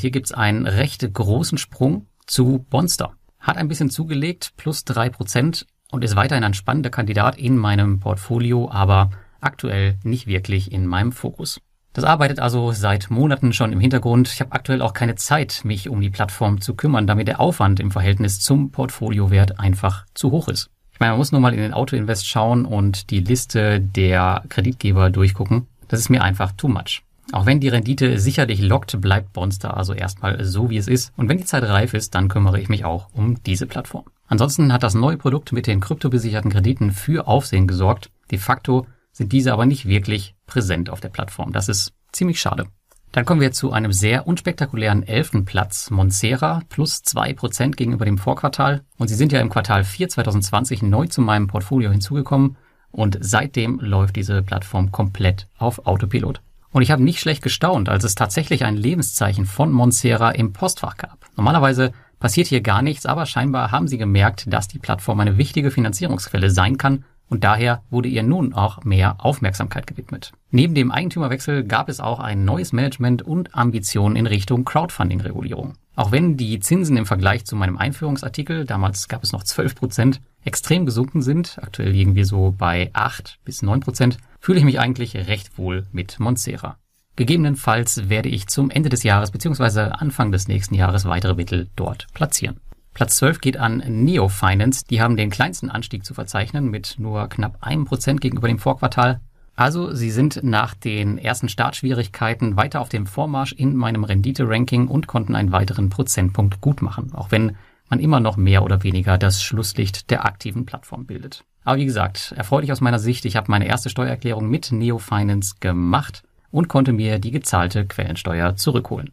hier 0.00 0.10
gibt's 0.10 0.32
einen 0.32 0.66
recht 0.66 1.12
großen 1.12 1.58
Sprung 1.58 2.06
zu 2.26 2.64
Bonster. 2.70 3.12
Hat 3.38 3.58
ein 3.58 3.68
bisschen 3.68 3.90
zugelegt, 3.90 4.54
plus 4.56 4.84
drei 4.84 5.10
Prozent, 5.10 5.66
und 5.90 6.04
ist 6.04 6.16
weiterhin 6.16 6.44
ein 6.44 6.54
spannender 6.54 6.90
Kandidat 6.90 7.38
in 7.38 7.56
meinem 7.56 8.00
Portfolio, 8.00 8.70
aber 8.70 9.10
aktuell 9.40 9.98
nicht 10.02 10.26
wirklich 10.26 10.72
in 10.72 10.86
meinem 10.86 11.12
Fokus. 11.12 11.60
Das 11.98 12.04
arbeitet 12.04 12.38
also 12.38 12.70
seit 12.70 13.10
Monaten 13.10 13.52
schon 13.52 13.72
im 13.72 13.80
Hintergrund. 13.80 14.28
Ich 14.28 14.38
habe 14.40 14.52
aktuell 14.52 14.82
auch 14.82 14.92
keine 14.92 15.16
Zeit, 15.16 15.62
mich 15.64 15.88
um 15.88 16.00
die 16.00 16.10
Plattform 16.10 16.60
zu 16.60 16.74
kümmern, 16.74 17.08
damit 17.08 17.26
der 17.26 17.40
Aufwand 17.40 17.80
im 17.80 17.90
Verhältnis 17.90 18.38
zum 18.38 18.70
Portfoliowert 18.70 19.58
einfach 19.58 20.06
zu 20.14 20.30
hoch 20.30 20.46
ist. 20.46 20.70
Ich 20.92 21.00
meine, 21.00 21.10
man 21.10 21.18
muss 21.18 21.32
nur 21.32 21.40
mal 21.40 21.52
in 21.52 21.58
den 21.58 21.74
Autoinvest 21.74 22.28
schauen 22.28 22.66
und 22.66 23.10
die 23.10 23.18
Liste 23.18 23.80
der 23.80 24.44
Kreditgeber 24.48 25.10
durchgucken. 25.10 25.66
Das 25.88 25.98
ist 25.98 26.08
mir 26.08 26.22
einfach 26.22 26.52
too 26.52 26.68
much. 26.68 27.02
Auch 27.32 27.46
wenn 27.46 27.58
die 27.58 27.66
Rendite 27.66 28.20
sicherlich 28.20 28.60
lockt, 28.60 29.00
bleibt 29.00 29.32
Bonster 29.32 29.76
also 29.76 29.92
erstmal 29.92 30.44
so, 30.44 30.70
wie 30.70 30.76
es 30.76 30.86
ist. 30.86 31.12
Und 31.16 31.28
wenn 31.28 31.38
die 31.38 31.46
Zeit 31.46 31.64
reif 31.64 31.94
ist, 31.94 32.14
dann 32.14 32.28
kümmere 32.28 32.60
ich 32.60 32.68
mich 32.68 32.84
auch 32.84 33.08
um 33.12 33.42
diese 33.42 33.66
Plattform. 33.66 34.04
Ansonsten 34.28 34.72
hat 34.72 34.84
das 34.84 34.94
neue 34.94 35.16
Produkt 35.16 35.50
mit 35.50 35.66
den 35.66 35.80
kryptobesicherten 35.80 36.52
Krediten 36.52 36.92
für 36.92 37.26
Aufsehen 37.26 37.66
gesorgt. 37.66 38.10
De 38.30 38.38
facto 38.38 38.86
sind 39.12 39.32
diese 39.32 39.52
aber 39.52 39.66
nicht 39.66 39.86
wirklich 39.86 40.34
präsent 40.46 40.90
auf 40.90 41.00
der 41.00 41.08
Plattform. 41.08 41.52
Das 41.52 41.68
ist 41.68 41.92
ziemlich 42.12 42.40
schade. 42.40 42.66
Dann 43.12 43.24
kommen 43.24 43.40
wir 43.40 43.52
zu 43.52 43.72
einem 43.72 43.92
sehr 43.92 44.26
unspektakulären 44.26 45.02
elften 45.02 45.44
Platz, 45.44 45.90
Monsera, 45.90 46.60
plus 46.68 47.02
zwei 47.02 47.32
Prozent 47.32 47.76
gegenüber 47.76 48.04
dem 48.04 48.18
Vorquartal. 48.18 48.82
Und 48.98 49.08
sie 49.08 49.14
sind 49.14 49.32
ja 49.32 49.40
im 49.40 49.48
Quartal 49.48 49.82
4 49.82 50.10
2020 50.10 50.82
neu 50.82 51.06
zu 51.06 51.22
meinem 51.22 51.46
Portfolio 51.46 51.90
hinzugekommen. 51.90 52.56
Und 52.90 53.18
seitdem 53.20 53.80
läuft 53.80 54.16
diese 54.16 54.42
Plattform 54.42 54.92
komplett 54.92 55.46
auf 55.56 55.86
Autopilot. 55.86 56.42
Und 56.70 56.82
ich 56.82 56.90
habe 56.90 57.02
nicht 57.02 57.20
schlecht 57.20 57.42
gestaunt, 57.42 57.88
als 57.88 58.04
es 58.04 58.14
tatsächlich 58.14 58.64
ein 58.64 58.76
Lebenszeichen 58.76 59.46
von 59.46 59.72
Monsera 59.72 60.30
im 60.30 60.52
Postfach 60.52 60.96
gab. 60.96 61.24
Normalerweise 61.34 61.92
passiert 62.20 62.48
hier 62.48 62.60
gar 62.60 62.82
nichts, 62.82 63.06
aber 63.06 63.24
scheinbar 63.24 63.70
haben 63.70 63.88
sie 63.88 63.96
gemerkt, 63.96 64.52
dass 64.52 64.68
die 64.68 64.78
Plattform 64.78 65.20
eine 65.20 65.38
wichtige 65.38 65.70
Finanzierungsquelle 65.70 66.50
sein 66.50 66.76
kann 66.76 67.04
und 67.28 67.44
daher 67.44 67.82
wurde 67.90 68.08
ihr 68.08 68.22
nun 68.22 68.54
auch 68.54 68.84
mehr 68.84 69.16
Aufmerksamkeit 69.24 69.86
gewidmet. 69.86 70.32
Neben 70.50 70.74
dem 70.74 70.90
Eigentümerwechsel 70.90 71.64
gab 71.64 71.88
es 71.88 72.00
auch 72.00 72.20
ein 72.20 72.44
neues 72.44 72.72
Management 72.72 73.22
und 73.22 73.54
Ambitionen 73.54 74.16
in 74.16 74.26
Richtung 74.26 74.64
Crowdfunding-Regulierung. 74.64 75.74
Auch 75.94 76.12
wenn 76.12 76.36
die 76.36 76.60
Zinsen 76.60 76.96
im 76.96 77.06
Vergleich 77.06 77.44
zu 77.44 77.56
meinem 77.56 77.76
Einführungsartikel, 77.76 78.64
damals 78.64 79.08
gab 79.08 79.24
es 79.24 79.32
noch 79.32 79.42
12 79.42 79.74
Prozent, 79.74 80.20
extrem 80.44 80.86
gesunken 80.86 81.22
sind, 81.22 81.58
aktuell 81.60 81.90
liegen 81.90 82.14
wir 82.14 82.24
so 82.24 82.54
bei 82.56 82.90
8 82.92 83.40
bis 83.44 83.62
9 83.62 83.80
Prozent, 83.80 84.18
fühle 84.40 84.60
ich 84.60 84.64
mich 84.64 84.78
eigentlich 84.78 85.16
recht 85.16 85.58
wohl 85.58 85.86
mit 85.92 86.20
Monsera. 86.20 86.78
Gegebenenfalls 87.16 88.08
werde 88.08 88.28
ich 88.28 88.46
zum 88.46 88.70
Ende 88.70 88.90
des 88.90 89.02
Jahres 89.02 89.32
bzw. 89.32 89.90
Anfang 89.90 90.30
des 90.30 90.46
nächsten 90.46 90.76
Jahres 90.76 91.04
weitere 91.04 91.34
Mittel 91.34 91.68
dort 91.74 92.06
platzieren. 92.14 92.60
Platz 92.98 93.18
12 93.18 93.40
geht 93.40 93.56
an 93.56 93.80
Neo 93.86 94.26
Finance. 94.26 94.84
Die 94.90 95.00
haben 95.00 95.16
den 95.16 95.30
kleinsten 95.30 95.70
Anstieg 95.70 96.04
zu 96.04 96.14
verzeichnen 96.14 96.68
mit 96.68 96.96
nur 96.98 97.28
knapp 97.28 97.58
einem 97.60 97.84
Prozent 97.84 98.20
gegenüber 98.20 98.48
dem 98.48 98.58
Vorquartal. 98.58 99.20
Also 99.54 99.94
sie 99.94 100.10
sind 100.10 100.40
nach 100.42 100.74
den 100.74 101.16
ersten 101.16 101.48
Startschwierigkeiten 101.48 102.56
weiter 102.56 102.80
auf 102.80 102.88
dem 102.88 103.06
Vormarsch 103.06 103.52
in 103.52 103.76
meinem 103.76 104.02
Rendite-Ranking 104.02 104.88
und 104.88 105.06
konnten 105.06 105.36
einen 105.36 105.52
weiteren 105.52 105.90
Prozentpunkt 105.90 106.60
gut 106.60 106.82
machen, 106.82 107.14
auch 107.14 107.30
wenn 107.30 107.56
man 107.88 108.00
immer 108.00 108.18
noch 108.18 108.36
mehr 108.36 108.64
oder 108.64 108.82
weniger 108.82 109.16
das 109.16 109.44
Schlusslicht 109.44 110.10
der 110.10 110.24
aktiven 110.24 110.66
Plattform 110.66 111.06
bildet. 111.06 111.44
Aber 111.62 111.76
wie 111.76 111.86
gesagt, 111.86 112.34
erfreulich 112.36 112.72
aus 112.72 112.80
meiner 112.80 112.98
Sicht, 112.98 113.24
ich 113.26 113.36
habe 113.36 113.48
meine 113.48 113.68
erste 113.68 113.90
Steuererklärung 113.90 114.48
mit 114.48 114.72
Neo 114.72 114.98
Finance 114.98 115.54
gemacht 115.60 116.24
und 116.50 116.66
konnte 116.66 116.92
mir 116.92 117.20
die 117.20 117.30
gezahlte 117.30 117.86
Quellensteuer 117.86 118.56
zurückholen. 118.56 119.12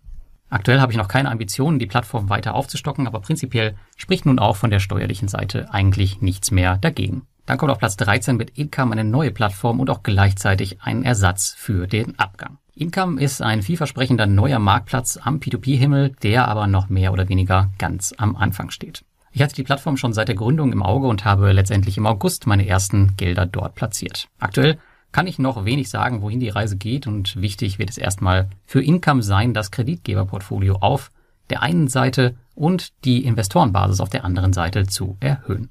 Aktuell 0.55 0.79
habe 0.79 0.93
ich 0.93 0.97
noch 0.97 1.09
keine 1.09 1.29
Ambitionen, 1.31 1.79
die 1.79 1.85
Plattform 1.85 2.29
weiter 2.29 2.55
aufzustocken, 2.55 3.07
aber 3.07 3.19
prinzipiell 3.19 3.75
spricht 3.97 4.25
nun 4.25 4.39
auch 4.39 4.55
von 4.55 4.69
der 4.69 4.79
steuerlichen 4.79 5.27
Seite 5.27 5.73
eigentlich 5.73 6.21
nichts 6.21 6.49
mehr 6.49 6.77
dagegen. 6.77 7.23
Dann 7.45 7.57
kommt 7.57 7.73
auf 7.73 7.77
Platz 7.77 7.97
13 7.97 8.37
mit 8.37 8.57
Income 8.57 8.93
eine 8.93 9.03
neue 9.03 9.31
Plattform 9.31 9.81
und 9.81 9.89
auch 9.89 10.01
gleichzeitig 10.01 10.81
ein 10.81 11.03
Ersatz 11.03 11.53
für 11.57 11.87
den 11.87 12.17
Abgang. 12.17 12.57
Income 12.73 13.21
ist 13.21 13.41
ein 13.41 13.63
vielversprechender 13.63 14.27
neuer 14.27 14.59
Marktplatz 14.59 15.19
am 15.21 15.39
P2P-Himmel, 15.39 16.11
der 16.23 16.47
aber 16.47 16.67
noch 16.67 16.87
mehr 16.87 17.11
oder 17.11 17.27
weniger 17.27 17.71
ganz 17.77 18.13
am 18.17 18.37
Anfang 18.37 18.69
steht. 18.69 19.03
Ich 19.33 19.41
hatte 19.41 19.55
die 19.55 19.63
Plattform 19.63 19.97
schon 19.97 20.13
seit 20.13 20.29
der 20.29 20.35
Gründung 20.35 20.71
im 20.71 20.83
Auge 20.83 21.07
und 21.07 21.25
habe 21.25 21.51
letztendlich 21.51 21.97
im 21.97 22.07
August 22.07 22.47
meine 22.47 22.65
ersten 22.65 23.17
Gelder 23.17 23.45
dort 23.45 23.75
platziert. 23.75 24.29
Aktuell 24.39 24.77
kann 25.15 25.27
ich 25.27 25.39
noch 25.39 25.63
wenig 25.63 25.89
sagen, 25.89 26.21
wohin 26.21 26.41
die 26.41 26.49
Reise 26.49 26.75
geht 26.75 27.07
und 27.07 27.39
wichtig 27.41 27.79
wird 27.79 27.89
es 27.89 27.97
erstmal 27.97 28.49
für 28.65 28.83
Income 28.83 29.23
sein, 29.23 29.53
das 29.53 29.71
Kreditgeberportfolio 29.71 30.79
auf 30.81 31.09
der 31.49 31.61
einen 31.61 31.87
Seite 31.87 32.35
und 32.53 32.91
die 33.05 33.23
Investorenbasis 33.23 34.01
auf 34.01 34.09
der 34.09 34.25
anderen 34.25 34.51
Seite 34.51 34.87
zu 34.87 35.15
erhöhen. 35.21 35.69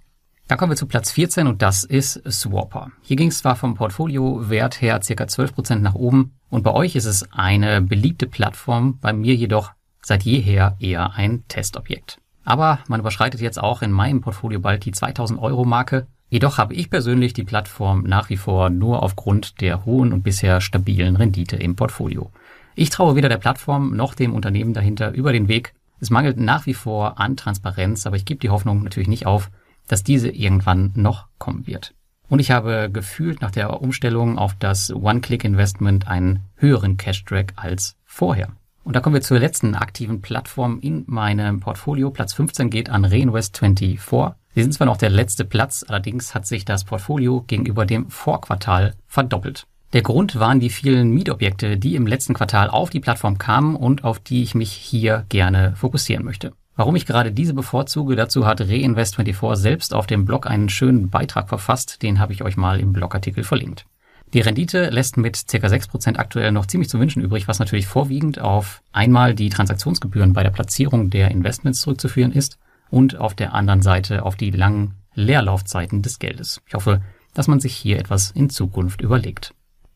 Dann 0.49 0.57
kommen 0.57 0.73
wir 0.73 0.77
zu 0.79 0.87
Platz 0.87 1.11
14 1.11 1.47
und 1.47 1.61
das 1.61 1.85
ist 1.85 2.23
Swapper. 2.27 2.91
Hier 3.03 3.19
ging 3.19 3.29
es 3.29 3.41
zwar 3.41 3.55
vom 3.55 3.75
Portfoliowert 3.75 4.81
her 4.81 5.03
circa 5.03 5.25
12% 5.25 5.75
nach 5.81 5.95
oben 5.95 6.33
und 6.49 6.63
bei 6.63 6.73
euch 6.73 6.97
ist 6.97 7.05
es 7.05 7.31
eine 7.31 7.83
beliebte 7.83 8.27
Plattform, 8.27 8.99
bei 8.99 9.13
mir 9.13 9.35
jedoch 9.35 9.73
seit 10.01 10.23
jeher 10.23 10.75
eher 10.81 11.17
ein 11.17 11.45
Testobjekt. 11.49 12.19
Aber 12.47 12.79
man 12.89 13.01
überschreitet 13.01 13.43
jetzt 13.43 13.63
auch 13.63 13.83
in 13.83 13.93
meinem 13.93 14.23
Portfolio 14.23 14.59
bald 14.61 14.87
die 14.87 14.93
2000 14.93 15.39
Euro 15.39 15.67
Marke 15.67 16.07
Jedoch 16.31 16.59
habe 16.59 16.75
ich 16.75 16.90
persönlich 16.90 17.33
die 17.33 17.45
Plattform 17.45 18.02
nach 18.02 18.31
wie 18.31 18.37
vor 18.37 18.71
nur 18.71 19.02
aufgrund 19.02 19.61
der 19.61 19.85
hohen 19.85 20.12
und 20.12 20.23
bisher 20.23 20.61
stabilen 20.61 21.16
Rendite 21.16 21.57
im 21.57 21.76
Portfolio. 21.76 22.31
Ich 22.75 22.90
traue 22.90 23.14
weder 23.14 23.28
der 23.28 23.37
Plattform 23.38 23.97
noch 23.97 24.14
dem 24.14 24.35
Unternehmen 24.35 24.73
dahinter 24.73 25.12
über 25.12 25.33
den 25.33 25.49
Weg. 25.49 25.75
Es 26.00 26.11
mangelt 26.11 26.38
nach 26.38 26.66
wie 26.66 26.75
vor 26.75 27.21
an 27.21 27.37
Transparenz, 27.37 28.07
aber 28.07 28.16
ich 28.16 28.25
gebe 28.25 28.40
die 28.40 28.50
Hoffnung 28.50 28.83
natürlich 28.83 29.09
nicht 29.09 29.26
auf, 29.26 29.50
dass 29.87 30.02
diese 30.02 30.28
irgendwann 30.28 30.93
noch 30.95 31.26
kommen 31.38 31.66
wird. 31.66 31.95
Und 32.28 32.40
ich 32.40 32.50
habe 32.50 32.90
gefühlt 32.93 33.43
nach 33.43 33.50
der 33.50 33.81
Umstellung 33.81 34.38
auf 34.38 34.54
das 34.59 34.93
One-Click-Investment 34.93 36.09
einen 36.09 36.40
höheren 36.57 36.97
Cash-Track 36.97 37.52
als 37.57 37.97
vorher. 38.04 38.49
Und 38.83 38.97
da 38.97 39.00
kommen 39.00 39.14
wir 39.14 39.23
zur 39.23 39.38
letzten 39.38 39.75
aktiven 39.75 40.21
Plattform 40.21 40.78
in 40.81 41.04
meinem 41.07 41.61
Portfolio. 41.61 42.11
Platz 42.11 42.33
15 42.35 42.71
geht 42.71 42.90
an 42.90 43.07
Reinvest24. 43.07 44.35
Sie 44.54 44.62
sind 44.62 44.73
zwar 44.73 44.87
noch 44.87 44.96
der 44.96 45.11
letzte 45.11 45.44
Platz, 45.44 45.84
allerdings 45.87 46.34
hat 46.34 46.46
sich 46.46 46.64
das 46.64 46.84
Portfolio 46.84 47.42
gegenüber 47.46 47.87
dem 47.87 48.08
Vorquartal 48.08 48.94
verdoppelt. 49.08 49.66
Der 49.92 50.02
Grund 50.02 50.38
waren 50.38 50.61
die 50.61 50.70
vielen 50.70 51.11
Mietobjekte, 51.11 51.76
die 51.76 51.96
im 51.96 52.06
letzten 52.06 52.34
Quartal 52.34 52.70
auf 52.70 52.90
die 52.90 53.00
Plattform 53.00 53.38
kamen 53.38 53.75
und 53.75 54.04
auf 54.04 54.20
die 54.20 54.42
ich 54.42 54.54
mich 54.54 54.70
hier 54.70 55.25
gerne 55.28 55.75
fokussieren 55.76 56.25
möchte. 56.25 56.52
Warum 56.76 56.94
ich 56.94 57.06
gerade 57.06 57.32
diese 57.32 57.54
bevorzuge, 57.54 58.14
dazu 58.16 58.46
hat 58.46 58.61
Reinvest24 58.61 59.56
selbst 59.56 59.92
auf 59.92 60.06
dem 60.06 60.25
Blog 60.25 60.46
einen 60.46 60.68
schönen 60.68 61.11
Beitrag 61.11 61.49
verfasst, 61.49 62.02
den 62.02 62.20
habe 62.20 62.32
ich 62.32 62.42
euch 62.42 62.56
mal 62.56 62.78
im 62.78 62.92
Blogartikel 62.92 63.44
verlinkt. 63.44 63.87
Die 64.32 64.40
Rendite 64.40 64.90
lässt 64.90 65.16
mit 65.16 65.46
ca. 65.49 65.58
6% 65.58 66.16
aktuell 66.16 66.50
noch 66.50 66.66
ziemlich 66.66 66.88
zu 66.88 66.99
wünschen 66.99 67.23
übrig, 67.23 67.46
was 67.46 67.61
natürlich 67.61 67.87
vorwiegend 67.87 68.40
auf 68.40 68.82
einmal 68.92 69.34
die 69.34 69.49
Transaktionsgebühren 69.49 70.32
bei 70.32 70.42
der 70.42 70.50
Platzierung 70.50 71.11
der 71.11 71.30
Investments 71.30 71.80
zurückzuführen 71.80 72.32
ist 72.32 72.58
und 72.95 73.17
auf 73.19 73.35
der 73.35 73.55
anderen 73.55 73.83
Seite 73.83 74.25
auf 74.25 74.37
die 74.37 74.52
langen 74.52 74.95
Leerlaufzeiten 75.15 76.00
des 76.00 76.21
Geldes. 76.21 76.63
Ich 76.69 76.75
hoffe, 76.75 77.02
dass 77.35 77.49
man 77.49 77.59
sich 77.59 77.75
hier 77.75 77.99
etwas 77.99 78.30
in 78.30 78.50
Zukunft 78.50 79.00
überlegt. 79.00 79.52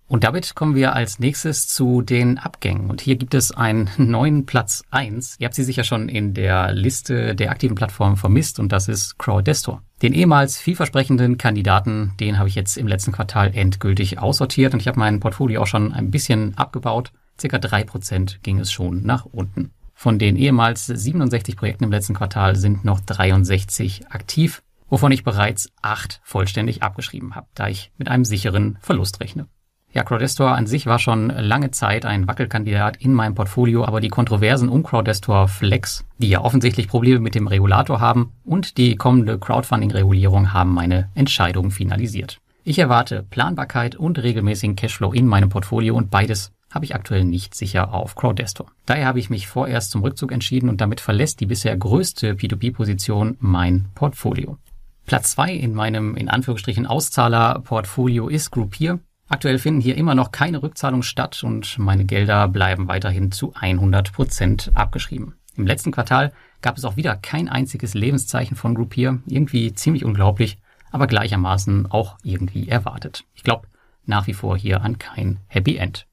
Und 0.08 0.24
damit 0.24 0.56
kommen 0.56 0.74
wir 0.74 0.94
als 0.94 1.20
nächstes 1.20 1.68
zu 1.68 2.02
den 2.02 2.38
Abgängen. 2.38 2.90
Und 2.90 3.00
hier 3.00 3.14
gibt 3.14 3.34
es 3.34 3.52
einen 3.52 3.88
neuen 3.98 4.46
Platz 4.46 4.82
eins. 4.90 5.36
Ihr 5.38 5.44
habt 5.44 5.54
sie 5.54 5.62
sicher 5.62 5.84
schon 5.84 6.08
in 6.08 6.34
der 6.34 6.72
Liste 6.72 7.36
der 7.36 7.52
aktiven 7.52 7.76
Plattformen 7.76 8.16
vermisst 8.16 8.58
und 8.58 8.72
das 8.72 8.88
ist 8.88 9.16
Crowdestor. 9.16 9.80
Den 10.02 10.12
ehemals 10.12 10.58
vielversprechenden 10.58 11.38
Kandidaten, 11.38 12.14
den 12.18 12.38
habe 12.38 12.48
ich 12.48 12.56
jetzt 12.56 12.76
im 12.76 12.88
letzten 12.88 13.12
Quartal 13.12 13.54
endgültig 13.54 14.18
aussortiert 14.18 14.74
und 14.74 14.80
ich 14.80 14.88
habe 14.88 14.98
mein 14.98 15.20
Portfolio 15.20 15.62
auch 15.62 15.66
schon 15.68 15.92
ein 15.92 16.10
bisschen 16.10 16.58
abgebaut. 16.58 17.12
Circa 17.40 17.58
drei 17.58 17.84
Prozent 17.84 18.40
ging 18.42 18.58
es 18.58 18.72
schon 18.72 19.04
nach 19.04 19.24
unten. 19.24 19.70
Von 20.00 20.20
den 20.20 20.36
ehemals 20.36 20.86
67 20.86 21.56
Projekten 21.56 21.82
im 21.82 21.90
letzten 21.90 22.14
Quartal 22.14 22.54
sind 22.54 22.84
noch 22.84 23.00
63 23.00 24.12
aktiv, 24.12 24.62
wovon 24.88 25.10
ich 25.10 25.24
bereits 25.24 25.72
acht 25.82 26.20
vollständig 26.22 26.84
abgeschrieben 26.84 27.34
habe, 27.34 27.48
da 27.56 27.66
ich 27.66 27.90
mit 27.98 28.08
einem 28.08 28.24
sicheren 28.24 28.78
Verlust 28.80 29.18
rechne. 29.18 29.48
Ja, 29.92 30.04
Crowdestor 30.04 30.52
an 30.52 30.68
sich 30.68 30.86
war 30.86 31.00
schon 31.00 31.30
lange 31.30 31.72
Zeit 31.72 32.06
ein 32.06 32.28
Wackelkandidat 32.28 32.96
in 32.98 33.12
meinem 33.12 33.34
Portfolio, 33.34 33.84
aber 33.84 33.98
die 34.00 34.08
Kontroversen 34.08 34.68
um 34.68 34.84
Crowdestor 34.84 35.48
Flex, 35.48 36.04
die 36.18 36.28
ja 36.28 36.42
offensichtlich 36.42 36.86
Probleme 36.86 37.18
mit 37.18 37.34
dem 37.34 37.48
Regulator 37.48 38.00
haben, 38.00 38.34
und 38.44 38.78
die 38.78 38.94
kommende 38.94 39.36
Crowdfunding-Regulierung 39.40 40.52
haben 40.52 40.74
meine 40.74 41.10
Entscheidung 41.16 41.72
finalisiert. 41.72 42.38
Ich 42.62 42.78
erwarte 42.78 43.24
Planbarkeit 43.24 43.96
und 43.96 44.22
regelmäßigen 44.22 44.76
Cashflow 44.76 45.12
in 45.12 45.26
meinem 45.26 45.48
Portfolio 45.48 45.96
und 45.96 46.08
beides 46.08 46.52
habe 46.78 46.84
ich 46.84 46.94
aktuell 46.94 47.24
nicht 47.24 47.56
sicher 47.56 47.92
auf 47.92 48.14
Crowdestor. 48.14 48.70
Daher 48.86 49.06
habe 49.06 49.18
ich 49.18 49.30
mich 49.30 49.48
vorerst 49.48 49.90
zum 49.90 50.02
Rückzug 50.02 50.30
entschieden 50.30 50.68
und 50.68 50.80
damit 50.80 51.00
verlässt 51.00 51.40
die 51.40 51.46
bisher 51.46 51.76
größte 51.76 52.34
P2P-Position 52.34 53.36
mein 53.40 53.86
Portfolio. 53.96 54.58
Platz 55.04 55.32
zwei 55.32 55.52
in 55.52 55.74
meinem 55.74 56.14
in 56.14 56.28
Anführungsstrichen 56.28 56.86
Auszahler-Portfolio 56.86 58.28
ist 58.28 58.52
Groupier. 58.52 59.00
Aktuell 59.28 59.58
finden 59.58 59.80
hier 59.80 59.96
immer 59.96 60.14
noch 60.14 60.30
keine 60.30 60.62
Rückzahlungen 60.62 61.02
statt 61.02 61.42
und 61.42 61.80
meine 61.80 62.04
Gelder 62.04 62.46
bleiben 62.46 62.86
weiterhin 62.86 63.32
zu 63.32 63.52
100 63.56 64.12
Prozent 64.12 64.70
abgeschrieben. 64.74 65.34
Im 65.56 65.66
letzten 65.66 65.90
Quartal 65.90 66.32
gab 66.62 66.78
es 66.78 66.84
auch 66.84 66.94
wieder 66.94 67.16
kein 67.16 67.48
einziges 67.48 67.94
Lebenszeichen 67.94 68.56
von 68.56 68.76
Groupier. 68.76 69.18
Irgendwie 69.26 69.72
ziemlich 69.72 70.04
unglaublich, 70.04 70.58
aber 70.92 71.08
gleichermaßen 71.08 71.90
auch 71.90 72.18
irgendwie 72.22 72.68
erwartet. 72.68 73.24
Ich 73.34 73.42
glaube 73.42 73.66
nach 74.06 74.28
wie 74.28 74.34
vor 74.34 74.56
hier 74.56 74.82
an 74.82 74.98
kein 74.98 75.40
Happy 75.48 75.76
End. 75.76 76.06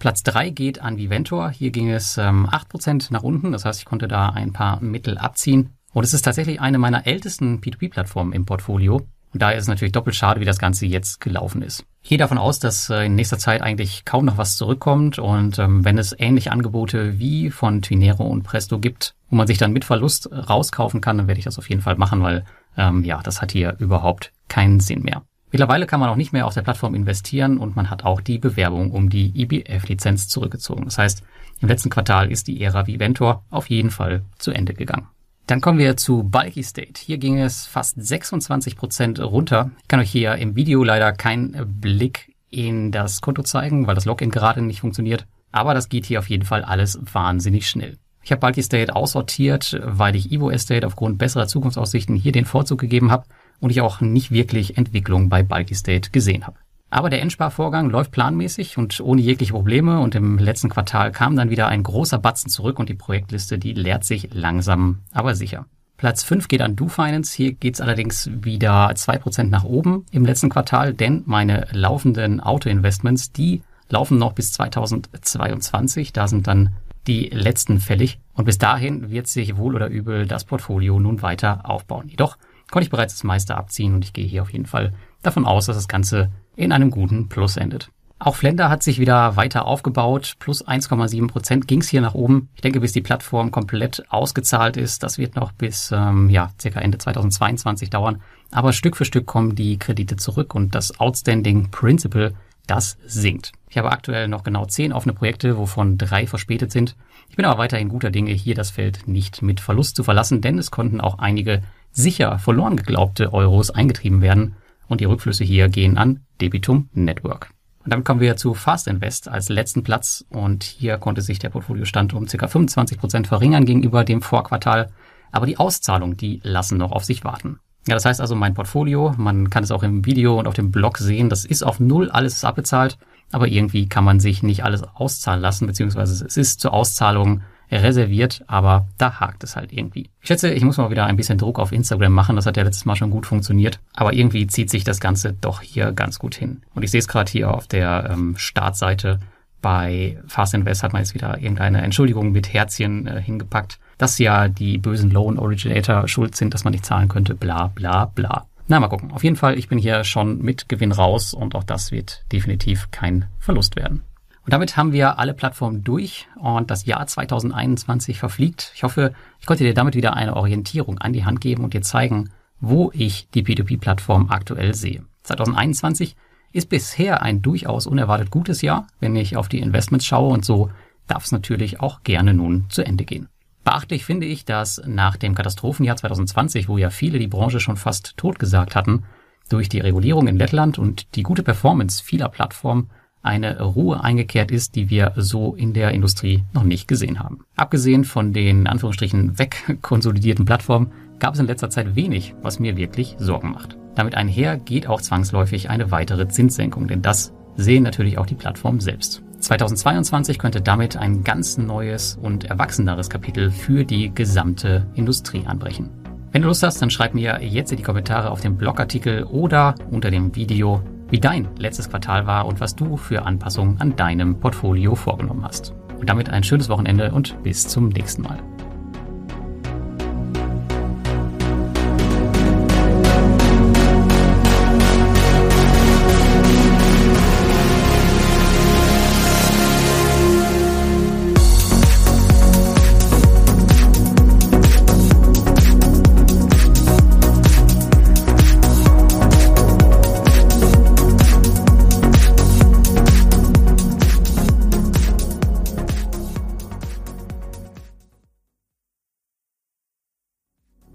Platz 0.00 0.24
drei 0.24 0.50
geht 0.50 0.80
an 0.80 0.96
Viventor. 0.96 1.50
Hier 1.50 1.70
ging 1.70 1.90
es 1.90 2.18
ähm, 2.18 2.48
8% 2.48 3.12
nach 3.12 3.22
unten. 3.22 3.52
Das 3.52 3.64
heißt, 3.64 3.78
ich 3.78 3.84
konnte 3.84 4.08
da 4.08 4.30
ein 4.30 4.52
paar 4.52 4.80
Mittel 4.80 5.18
abziehen. 5.18 5.74
Und 5.92 6.04
es 6.04 6.14
ist 6.14 6.22
tatsächlich 6.22 6.60
eine 6.60 6.78
meiner 6.78 7.06
ältesten 7.06 7.60
P2P-Plattformen 7.60 8.32
im 8.32 8.46
Portfolio. 8.46 9.06
Und 9.32 9.42
daher 9.42 9.56
ist 9.56 9.64
es 9.64 9.68
natürlich 9.68 9.92
doppelt 9.92 10.16
schade, 10.16 10.40
wie 10.40 10.44
das 10.44 10.58
Ganze 10.58 10.86
jetzt 10.86 11.20
gelaufen 11.20 11.62
ist. 11.62 11.84
Ich 12.02 12.08
gehe 12.08 12.18
davon 12.18 12.38
aus, 12.38 12.58
dass 12.58 12.90
äh, 12.90 13.04
in 13.04 13.14
nächster 13.14 13.38
Zeit 13.38 13.62
eigentlich 13.62 14.04
kaum 14.04 14.24
noch 14.24 14.38
was 14.38 14.56
zurückkommt 14.56 15.18
und 15.20 15.58
ähm, 15.58 15.84
wenn 15.84 15.98
es 15.98 16.16
ähnliche 16.18 16.50
Angebote 16.50 17.20
wie 17.20 17.50
von 17.50 17.82
Twinero 17.82 18.24
und 18.24 18.42
Presto 18.42 18.80
gibt, 18.80 19.14
wo 19.28 19.36
man 19.36 19.46
sich 19.46 19.58
dann 19.58 19.72
mit 19.72 19.84
Verlust 19.84 20.32
rauskaufen 20.32 21.00
kann, 21.00 21.18
dann 21.18 21.28
werde 21.28 21.38
ich 21.38 21.44
das 21.44 21.58
auf 21.58 21.68
jeden 21.68 21.82
Fall 21.82 21.96
machen, 21.96 22.22
weil 22.22 22.44
ähm, 22.76 23.04
ja, 23.04 23.20
das 23.22 23.40
hat 23.40 23.52
hier 23.52 23.76
überhaupt 23.78 24.32
keinen 24.48 24.80
Sinn 24.80 25.02
mehr. 25.02 25.22
Mittlerweile 25.52 25.86
kann 25.86 26.00
man 26.00 26.08
auch 26.08 26.16
nicht 26.16 26.32
mehr 26.32 26.46
auf 26.46 26.54
der 26.54 26.62
Plattform 26.62 26.94
investieren 26.94 27.58
und 27.58 27.74
man 27.74 27.90
hat 27.90 28.04
auch 28.04 28.20
die 28.20 28.38
Bewerbung 28.38 28.92
um 28.92 29.10
die 29.10 29.32
IBF-Lizenz 29.34 30.28
zurückgezogen. 30.28 30.84
Das 30.84 30.98
heißt, 30.98 31.22
im 31.60 31.68
letzten 31.68 31.90
Quartal 31.90 32.30
ist 32.30 32.46
die 32.46 32.62
Ära 32.62 32.86
Viventor 32.86 33.44
auf 33.50 33.68
jeden 33.68 33.90
Fall 33.90 34.22
zu 34.38 34.52
Ende 34.52 34.74
gegangen. 34.74 35.08
Dann 35.46 35.60
kommen 35.60 35.80
wir 35.80 35.96
zu 35.96 36.22
Bulky 36.22 36.62
State. 36.62 37.00
Hier 37.04 37.18
ging 37.18 37.38
es 37.38 37.66
fast 37.66 38.00
26 38.00 38.76
Prozent 38.76 39.18
runter. 39.18 39.72
Ich 39.82 39.88
kann 39.88 39.98
euch 39.98 40.10
hier 40.10 40.36
im 40.36 40.54
Video 40.54 40.84
leider 40.84 41.12
keinen 41.12 41.80
Blick 41.80 42.36
in 42.50 42.92
das 42.92 43.20
Konto 43.20 43.42
zeigen, 43.42 43.88
weil 43.88 43.96
das 43.96 44.04
Login 44.04 44.30
gerade 44.30 44.62
nicht 44.62 44.80
funktioniert. 44.80 45.26
Aber 45.50 45.74
das 45.74 45.88
geht 45.88 46.06
hier 46.06 46.20
auf 46.20 46.30
jeden 46.30 46.44
Fall 46.44 46.62
alles 46.62 47.00
wahnsinnig 47.12 47.68
schnell. 47.68 47.98
Ich 48.22 48.30
habe 48.30 48.40
Bulky 48.40 48.62
State 48.62 48.94
aussortiert, 48.94 49.80
weil 49.82 50.14
ich 50.14 50.30
Evo 50.30 50.50
Estate 50.50 50.86
aufgrund 50.86 51.18
besserer 51.18 51.48
Zukunftsaussichten 51.48 52.14
hier 52.14 52.32
den 52.32 52.44
Vorzug 52.44 52.78
gegeben 52.78 53.10
habe 53.10 53.24
und 53.60 53.70
ich 53.70 53.80
auch 53.80 54.00
nicht 54.00 54.30
wirklich 54.30 54.76
Entwicklung 54.76 55.28
bei 55.28 55.42
Bulky 55.42 55.74
State 55.74 56.10
gesehen 56.10 56.46
habe. 56.46 56.56
Aber 56.90 57.08
der 57.08 57.22
Endsparvorgang 57.22 57.88
läuft 57.88 58.10
planmäßig 58.10 58.76
und 58.76 59.00
ohne 59.00 59.20
jegliche 59.20 59.52
Probleme 59.52 60.00
und 60.00 60.16
im 60.16 60.38
letzten 60.38 60.68
Quartal 60.68 61.12
kam 61.12 61.36
dann 61.36 61.50
wieder 61.50 61.68
ein 61.68 61.84
großer 61.84 62.18
Batzen 62.18 62.50
zurück 62.50 62.80
und 62.80 62.88
die 62.88 62.94
Projektliste, 62.94 63.58
die 63.58 63.72
leert 63.72 64.04
sich 64.04 64.30
langsam, 64.32 64.98
aber 65.12 65.36
sicher. 65.36 65.66
Platz 65.96 66.24
5 66.24 66.48
geht 66.48 66.62
an 66.62 66.76
DoFinance. 66.76 67.36
Hier 67.36 67.52
geht's 67.52 67.80
allerdings 67.80 68.30
wieder 68.32 68.90
2% 68.90 69.44
nach 69.44 69.64
oben 69.64 70.06
im 70.10 70.24
letzten 70.24 70.48
Quartal, 70.48 70.94
denn 70.94 71.22
meine 71.26 71.68
laufenden 71.72 72.40
Auto-Investments, 72.40 73.32
die 73.32 73.62
laufen 73.90 74.18
noch 74.18 74.32
bis 74.32 74.52
2022. 74.52 76.12
Da 76.12 76.26
sind 76.26 76.46
dann 76.46 76.70
die 77.06 77.28
letzten 77.28 77.80
fällig 77.80 78.18
und 78.32 78.46
bis 78.46 78.58
dahin 78.58 79.10
wird 79.10 79.26
sich 79.26 79.56
wohl 79.58 79.74
oder 79.74 79.88
übel 79.88 80.26
das 80.26 80.44
Portfolio 80.44 80.98
nun 80.98 81.22
weiter 81.22 81.68
aufbauen. 81.68 82.08
Jedoch 82.08 82.36
konnte 82.70 82.84
ich 82.84 82.90
bereits 82.90 83.14
das 83.14 83.24
meiste 83.24 83.56
abziehen 83.56 83.94
und 83.94 84.04
ich 84.04 84.12
gehe 84.12 84.26
hier 84.26 84.42
auf 84.42 84.52
jeden 84.52 84.66
Fall 84.66 84.92
davon 85.22 85.44
aus, 85.44 85.66
dass 85.66 85.76
das 85.76 85.88
Ganze 85.88 86.30
in 86.56 86.72
einem 86.72 86.90
guten 86.90 87.28
Plus 87.28 87.56
endet. 87.56 87.90
Auch 88.22 88.36
Flender 88.36 88.68
hat 88.68 88.82
sich 88.82 88.98
wieder 89.00 89.36
weiter 89.36 89.64
aufgebaut. 89.64 90.34
Plus 90.40 90.66
1,7 90.66 91.26
Prozent 91.26 91.66
ging 91.66 91.80
es 91.80 91.88
hier 91.88 92.02
nach 92.02 92.12
oben. 92.12 92.50
Ich 92.54 92.60
denke, 92.60 92.80
bis 92.80 92.92
die 92.92 93.00
Plattform 93.00 93.50
komplett 93.50 94.04
ausgezahlt 94.10 94.76
ist, 94.76 95.02
das 95.02 95.16
wird 95.16 95.36
noch 95.36 95.52
bis 95.52 95.90
ähm, 95.90 96.28
ja 96.28 96.50
circa 96.60 96.80
Ende 96.80 96.98
2022 96.98 97.88
dauern. 97.88 98.20
Aber 98.50 98.74
Stück 98.74 98.98
für 98.98 99.06
Stück 99.06 99.24
kommen 99.24 99.54
die 99.54 99.78
Kredite 99.78 100.16
zurück 100.16 100.54
und 100.54 100.74
das 100.74 101.00
Outstanding 101.00 101.70
Principal, 101.70 102.34
das 102.66 102.98
sinkt. 103.06 103.52
Ich 103.70 103.78
habe 103.78 103.90
aktuell 103.90 104.28
noch 104.28 104.44
genau 104.44 104.66
zehn 104.66 104.92
offene 104.92 105.14
Projekte, 105.14 105.56
wovon 105.56 105.96
drei 105.96 106.26
verspätet 106.26 106.72
sind. 106.72 106.96
Ich 107.30 107.36
bin 107.36 107.46
aber 107.46 107.58
weiterhin 107.58 107.88
guter 107.88 108.10
Dinge, 108.10 108.32
hier 108.32 108.54
das 108.54 108.70
Feld 108.70 109.08
nicht 109.08 109.40
mit 109.40 109.60
Verlust 109.60 109.96
zu 109.96 110.04
verlassen, 110.04 110.42
denn 110.42 110.58
es 110.58 110.70
konnten 110.70 111.00
auch 111.00 111.20
einige 111.20 111.62
sicher 111.92 112.38
verloren 112.38 112.76
geglaubte 112.76 113.32
Euros 113.32 113.70
eingetrieben 113.70 114.22
werden 114.22 114.56
und 114.88 115.00
die 115.00 115.06
Rückflüsse 115.06 115.44
hier 115.44 115.68
gehen 115.68 115.98
an 115.98 116.20
Debitum 116.40 116.88
Network. 116.92 117.50
Und 117.84 117.92
damit 117.92 118.04
kommen 118.04 118.20
wir 118.20 118.36
zu 118.36 118.54
Fast 118.54 118.88
Invest 118.88 119.28
als 119.28 119.48
letzten 119.48 119.82
Platz 119.82 120.24
und 120.28 120.64
hier 120.64 120.98
konnte 120.98 121.22
sich 121.22 121.38
der 121.38 121.48
Portfoliostand 121.48 122.12
um 122.12 122.26
ca. 122.26 122.46
25 122.46 122.98
Prozent 122.98 123.26
verringern 123.26 123.64
gegenüber 123.64 124.04
dem 124.04 124.20
Vorquartal, 124.20 124.90
aber 125.32 125.46
die 125.46 125.56
Auszahlungen, 125.56 126.16
die 126.16 126.40
lassen 126.42 126.76
noch 126.76 126.92
auf 126.92 127.04
sich 127.04 127.24
warten. 127.24 127.58
Ja, 127.86 127.94
das 127.94 128.04
heißt 128.04 128.20
also 128.20 128.34
mein 128.34 128.52
Portfolio, 128.52 129.14
man 129.16 129.48
kann 129.48 129.64
es 129.64 129.70
auch 129.70 129.82
im 129.82 130.04
Video 130.04 130.38
und 130.38 130.46
auf 130.46 130.54
dem 130.54 130.70
Blog 130.70 130.98
sehen, 130.98 131.30
das 131.30 131.46
ist 131.46 131.62
auf 131.62 131.80
Null 131.80 132.10
alles 132.10 132.44
abbezahlt, 132.44 132.98
aber 133.32 133.48
irgendwie 133.48 133.88
kann 133.88 134.04
man 134.04 134.20
sich 134.20 134.42
nicht 134.42 134.64
alles 134.64 134.82
auszahlen 134.82 135.40
lassen, 135.40 135.66
beziehungsweise 135.66 136.24
es 136.24 136.36
ist 136.36 136.60
zur 136.60 136.74
Auszahlung 136.74 137.40
reserviert, 137.78 138.42
aber 138.46 138.88
da 138.98 139.20
hakt 139.20 139.44
es 139.44 139.56
halt 139.56 139.72
irgendwie. 139.72 140.10
Ich 140.20 140.28
schätze, 140.28 140.50
ich 140.50 140.64
muss 140.64 140.76
mal 140.76 140.90
wieder 140.90 141.06
ein 141.06 141.16
bisschen 141.16 141.38
Druck 141.38 141.58
auf 141.58 141.72
Instagram 141.72 142.12
machen. 142.12 142.36
Das 142.36 142.46
hat 142.46 142.56
ja 142.56 142.62
letztes 142.62 142.84
Mal 142.84 142.96
schon 142.96 143.10
gut 143.10 143.26
funktioniert. 143.26 143.78
Aber 143.94 144.12
irgendwie 144.12 144.46
zieht 144.46 144.70
sich 144.70 144.84
das 144.84 145.00
Ganze 145.00 145.32
doch 145.32 145.60
hier 145.60 145.92
ganz 145.92 146.18
gut 146.18 146.34
hin. 146.34 146.62
Und 146.74 146.82
ich 146.82 146.90
sehe 146.90 147.00
es 147.00 147.08
gerade 147.08 147.30
hier 147.30 147.52
auf 147.54 147.66
der 147.66 148.10
ähm, 148.10 148.34
Startseite. 148.36 149.20
Bei 149.62 150.18
Fast 150.26 150.54
Invest 150.54 150.82
hat 150.82 150.92
man 150.92 151.02
jetzt 151.02 151.14
wieder 151.14 151.38
irgendeine 151.38 151.82
Entschuldigung 151.82 152.32
mit 152.32 152.52
Herzchen 152.52 153.06
äh, 153.06 153.20
hingepackt, 153.20 153.78
dass 153.98 154.18
ja 154.18 154.48
die 154.48 154.78
bösen 154.78 155.10
Loan 155.10 155.38
Originator 155.38 156.08
schuld 156.08 156.34
sind, 156.34 156.54
dass 156.54 156.64
man 156.64 156.72
nicht 156.72 156.86
zahlen 156.86 157.08
könnte, 157.08 157.34
bla 157.34 157.66
bla 157.66 158.06
bla. 158.06 158.46
Na, 158.68 158.80
mal 158.80 158.88
gucken. 158.88 159.10
Auf 159.10 159.24
jeden 159.24 159.36
Fall, 159.36 159.58
ich 159.58 159.68
bin 159.68 159.78
hier 159.78 160.04
schon 160.04 160.40
mit 160.42 160.68
Gewinn 160.68 160.92
raus 160.92 161.34
und 161.34 161.54
auch 161.54 161.64
das 161.64 161.90
wird 161.90 162.24
definitiv 162.32 162.88
kein 162.92 163.26
Verlust 163.40 163.76
werden. 163.76 164.02
Und 164.44 164.52
damit 164.52 164.76
haben 164.76 164.92
wir 164.92 165.18
alle 165.18 165.34
Plattformen 165.34 165.84
durch 165.84 166.26
und 166.36 166.70
das 166.70 166.86
Jahr 166.86 167.06
2021 167.06 168.18
verfliegt. 168.18 168.72
Ich 168.74 168.82
hoffe, 168.82 169.12
ich 169.38 169.46
konnte 169.46 169.64
dir 169.64 169.74
damit 169.74 169.94
wieder 169.94 170.14
eine 170.14 170.36
Orientierung 170.36 170.98
an 170.98 171.12
die 171.12 171.24
Hand 171.24 171.40
geben 171.40 171.64
und 171.64 171.74
dir 171.74 171.82
zeigen, 171.82 172.30
wo 172.58 172.90
ich 172.94 173.28
die 173.30 173.42
P2P-Plattform 173.42 174.30
aktuell 174.30 174.74
sehe. 174.74 175.04
2021 175.24 176.16
ist 176.52 176.68
bisher 176.68 177.22
ein 177.22 177.42
durchaus 177.42 177.86
unerwartet 177.86 178.30
gutes 178.30 178.62
Jahr, 178.62 178.86
wenn 178.98 179.14
ich 179.14 179.36
auf 179.36 179.48
die 179.48 179.60
Investments 179.60 180.06
schaue 180.06 180.32
und 180.32 180.44
so 180.44 180.70
darf 181.06 181.24
es 181.24 181.32
natürlich 181.32 181.80
auch 181.80 182.02
gerne 182.02 182.34
nun 182.34 182.66
zu 182.70 182.84
Ende 182.84 183.04
gehen. 183.04 183.28
Beachtlich 183.64 184.04
finde 184.04 184.26
ich, 184.26 184.44
dass 184.44 184.80
nach 184.86 185.16
dem 185.16 185.34
Katastrophenjahr 185.34 185.96
2020, 185.96 186.68
wo 186.68 186.78
ja 186.78 186.90
viele 186.90 187.18
die 187.18 187.28
Branche 187.28 187.60
schon 187.60 187.76
fast 187.76 188.16
totgesagt 188.16 188.74
hatten, 188.74 189.04
durch 189.48 189.68
die 189.68 189.80
Regulierung 189.80 190.28
in 190.28 190.36
Lettland 190.36 190.78
und 190.78 191.14
die 191.16 191.22
gute 191.22 191.42
Performance 191.42 192.02
vieler 192.02 192.28
Plattformen 192.28 192.90
eine 193.22 193.60
Ruhe 193.60 194.02
eingekehrt 194.02 194.50
ist, 194.50 194.76
die 194.76 194.90
wir 194.90 195.12
so 195.16 195.54
in 195.54 195.72
der 195.72 195.92
Industrie 195.92 196.44
noch 196.52 196.64
nicht 196.64 196.88
gesehen 196.88 197.20
haben. 197.20 197.40
Abgesehen 197.56 198.04
von 198.04 198.32
den 198.32 198.66
Anführungsstrichen 198.66 199.38
wegkonsolidierten 199.38 200.44
Plattformen 200.44 200.92
gab 201.18 201.34
es 201.34 201.40
in 201.40 201.46
letzter 201.46 201.70
Zeit 201.70 201.94
wenig, 201.96 202.34
was 202.42 202.58
mir 202.58 202.76
wirklich 202.76 203.16
Sorgen 203.18 203.52
macht. 203.52 203.76
Damit 203.94 204.14
einher 204.14 204.56
geht 204.56 204.86
auch 204.86 205.00
zwangsläufig 205.00 205.68
eine 205.68 205.90
weitere 205.90 206.28
Zinssenkung, 206.28 206.88
denn 206.88 207.02
das 207.02 207.32
sehen 207.56 207.82
natürlich 207.82 208.18
auch 208.18 208.26
die 208.26 208.34
Plattformen 208.34 208.80
selbst. 208.80 209.22
2022 209.40 210.38
könnte 210.38 210.60
damit 210.60 210.96
ein 210.96 211.24
ganz 211.24 211.58
neues 211.58 212.18
und 212.20 212.44
erwachseneres 212.44 213.08
Kapitel 213.08 213.50
für 213.50 213.84
die 213.84 214.14
gesamte 214.14 214.86
Industrie 214.94 215.44
anbrechen. 215.46 215.90
Wenn 216.32 216.42
du 216.42 216.48
Lust 216.48 216.62
hast, 216.62 216.80
dann 216.80 216.90
schreib 216.90 217.14
mir 217.14 217.42
jetzt 217.42 217.72
in 217.72 217.78
die 217.78 217.82
Kommentare 217.82 218.30
auf 218.30 218.40
dem 218.40 218.56
Blogartikel 218.56 219.24
oder 219.24 219.74
unter 219.90 220.10
dem 220.10 220.34
Video, 220.36 220.80
wie 221.10 221.20
dein 221.20 221.48
letztes 221.58 221.90
Quartal 221.90 222.26
war 222.26 222.46
und 222.46 222.60
was 222.60 222.76
du 222.76 222.96
für 222.96 223.26
Anpassungen 223.26 223.80
an 223.80 223.96
deinem 223.96 224.38
Portfolio 224.38 224.94
vorgenommen 224.94 225.44
hast. 225.44 225.74
Und 225.98 226.08
damit 226.08 226.30
ein 226.30 226.44
schönes 226.44 226.68
Wochenende 226.68 227.12
und 227.12 227.42
bis 227.42 227.66
zum 227.66 227.88
nächsten 227.88 228.22
Mal. 228.22 228.38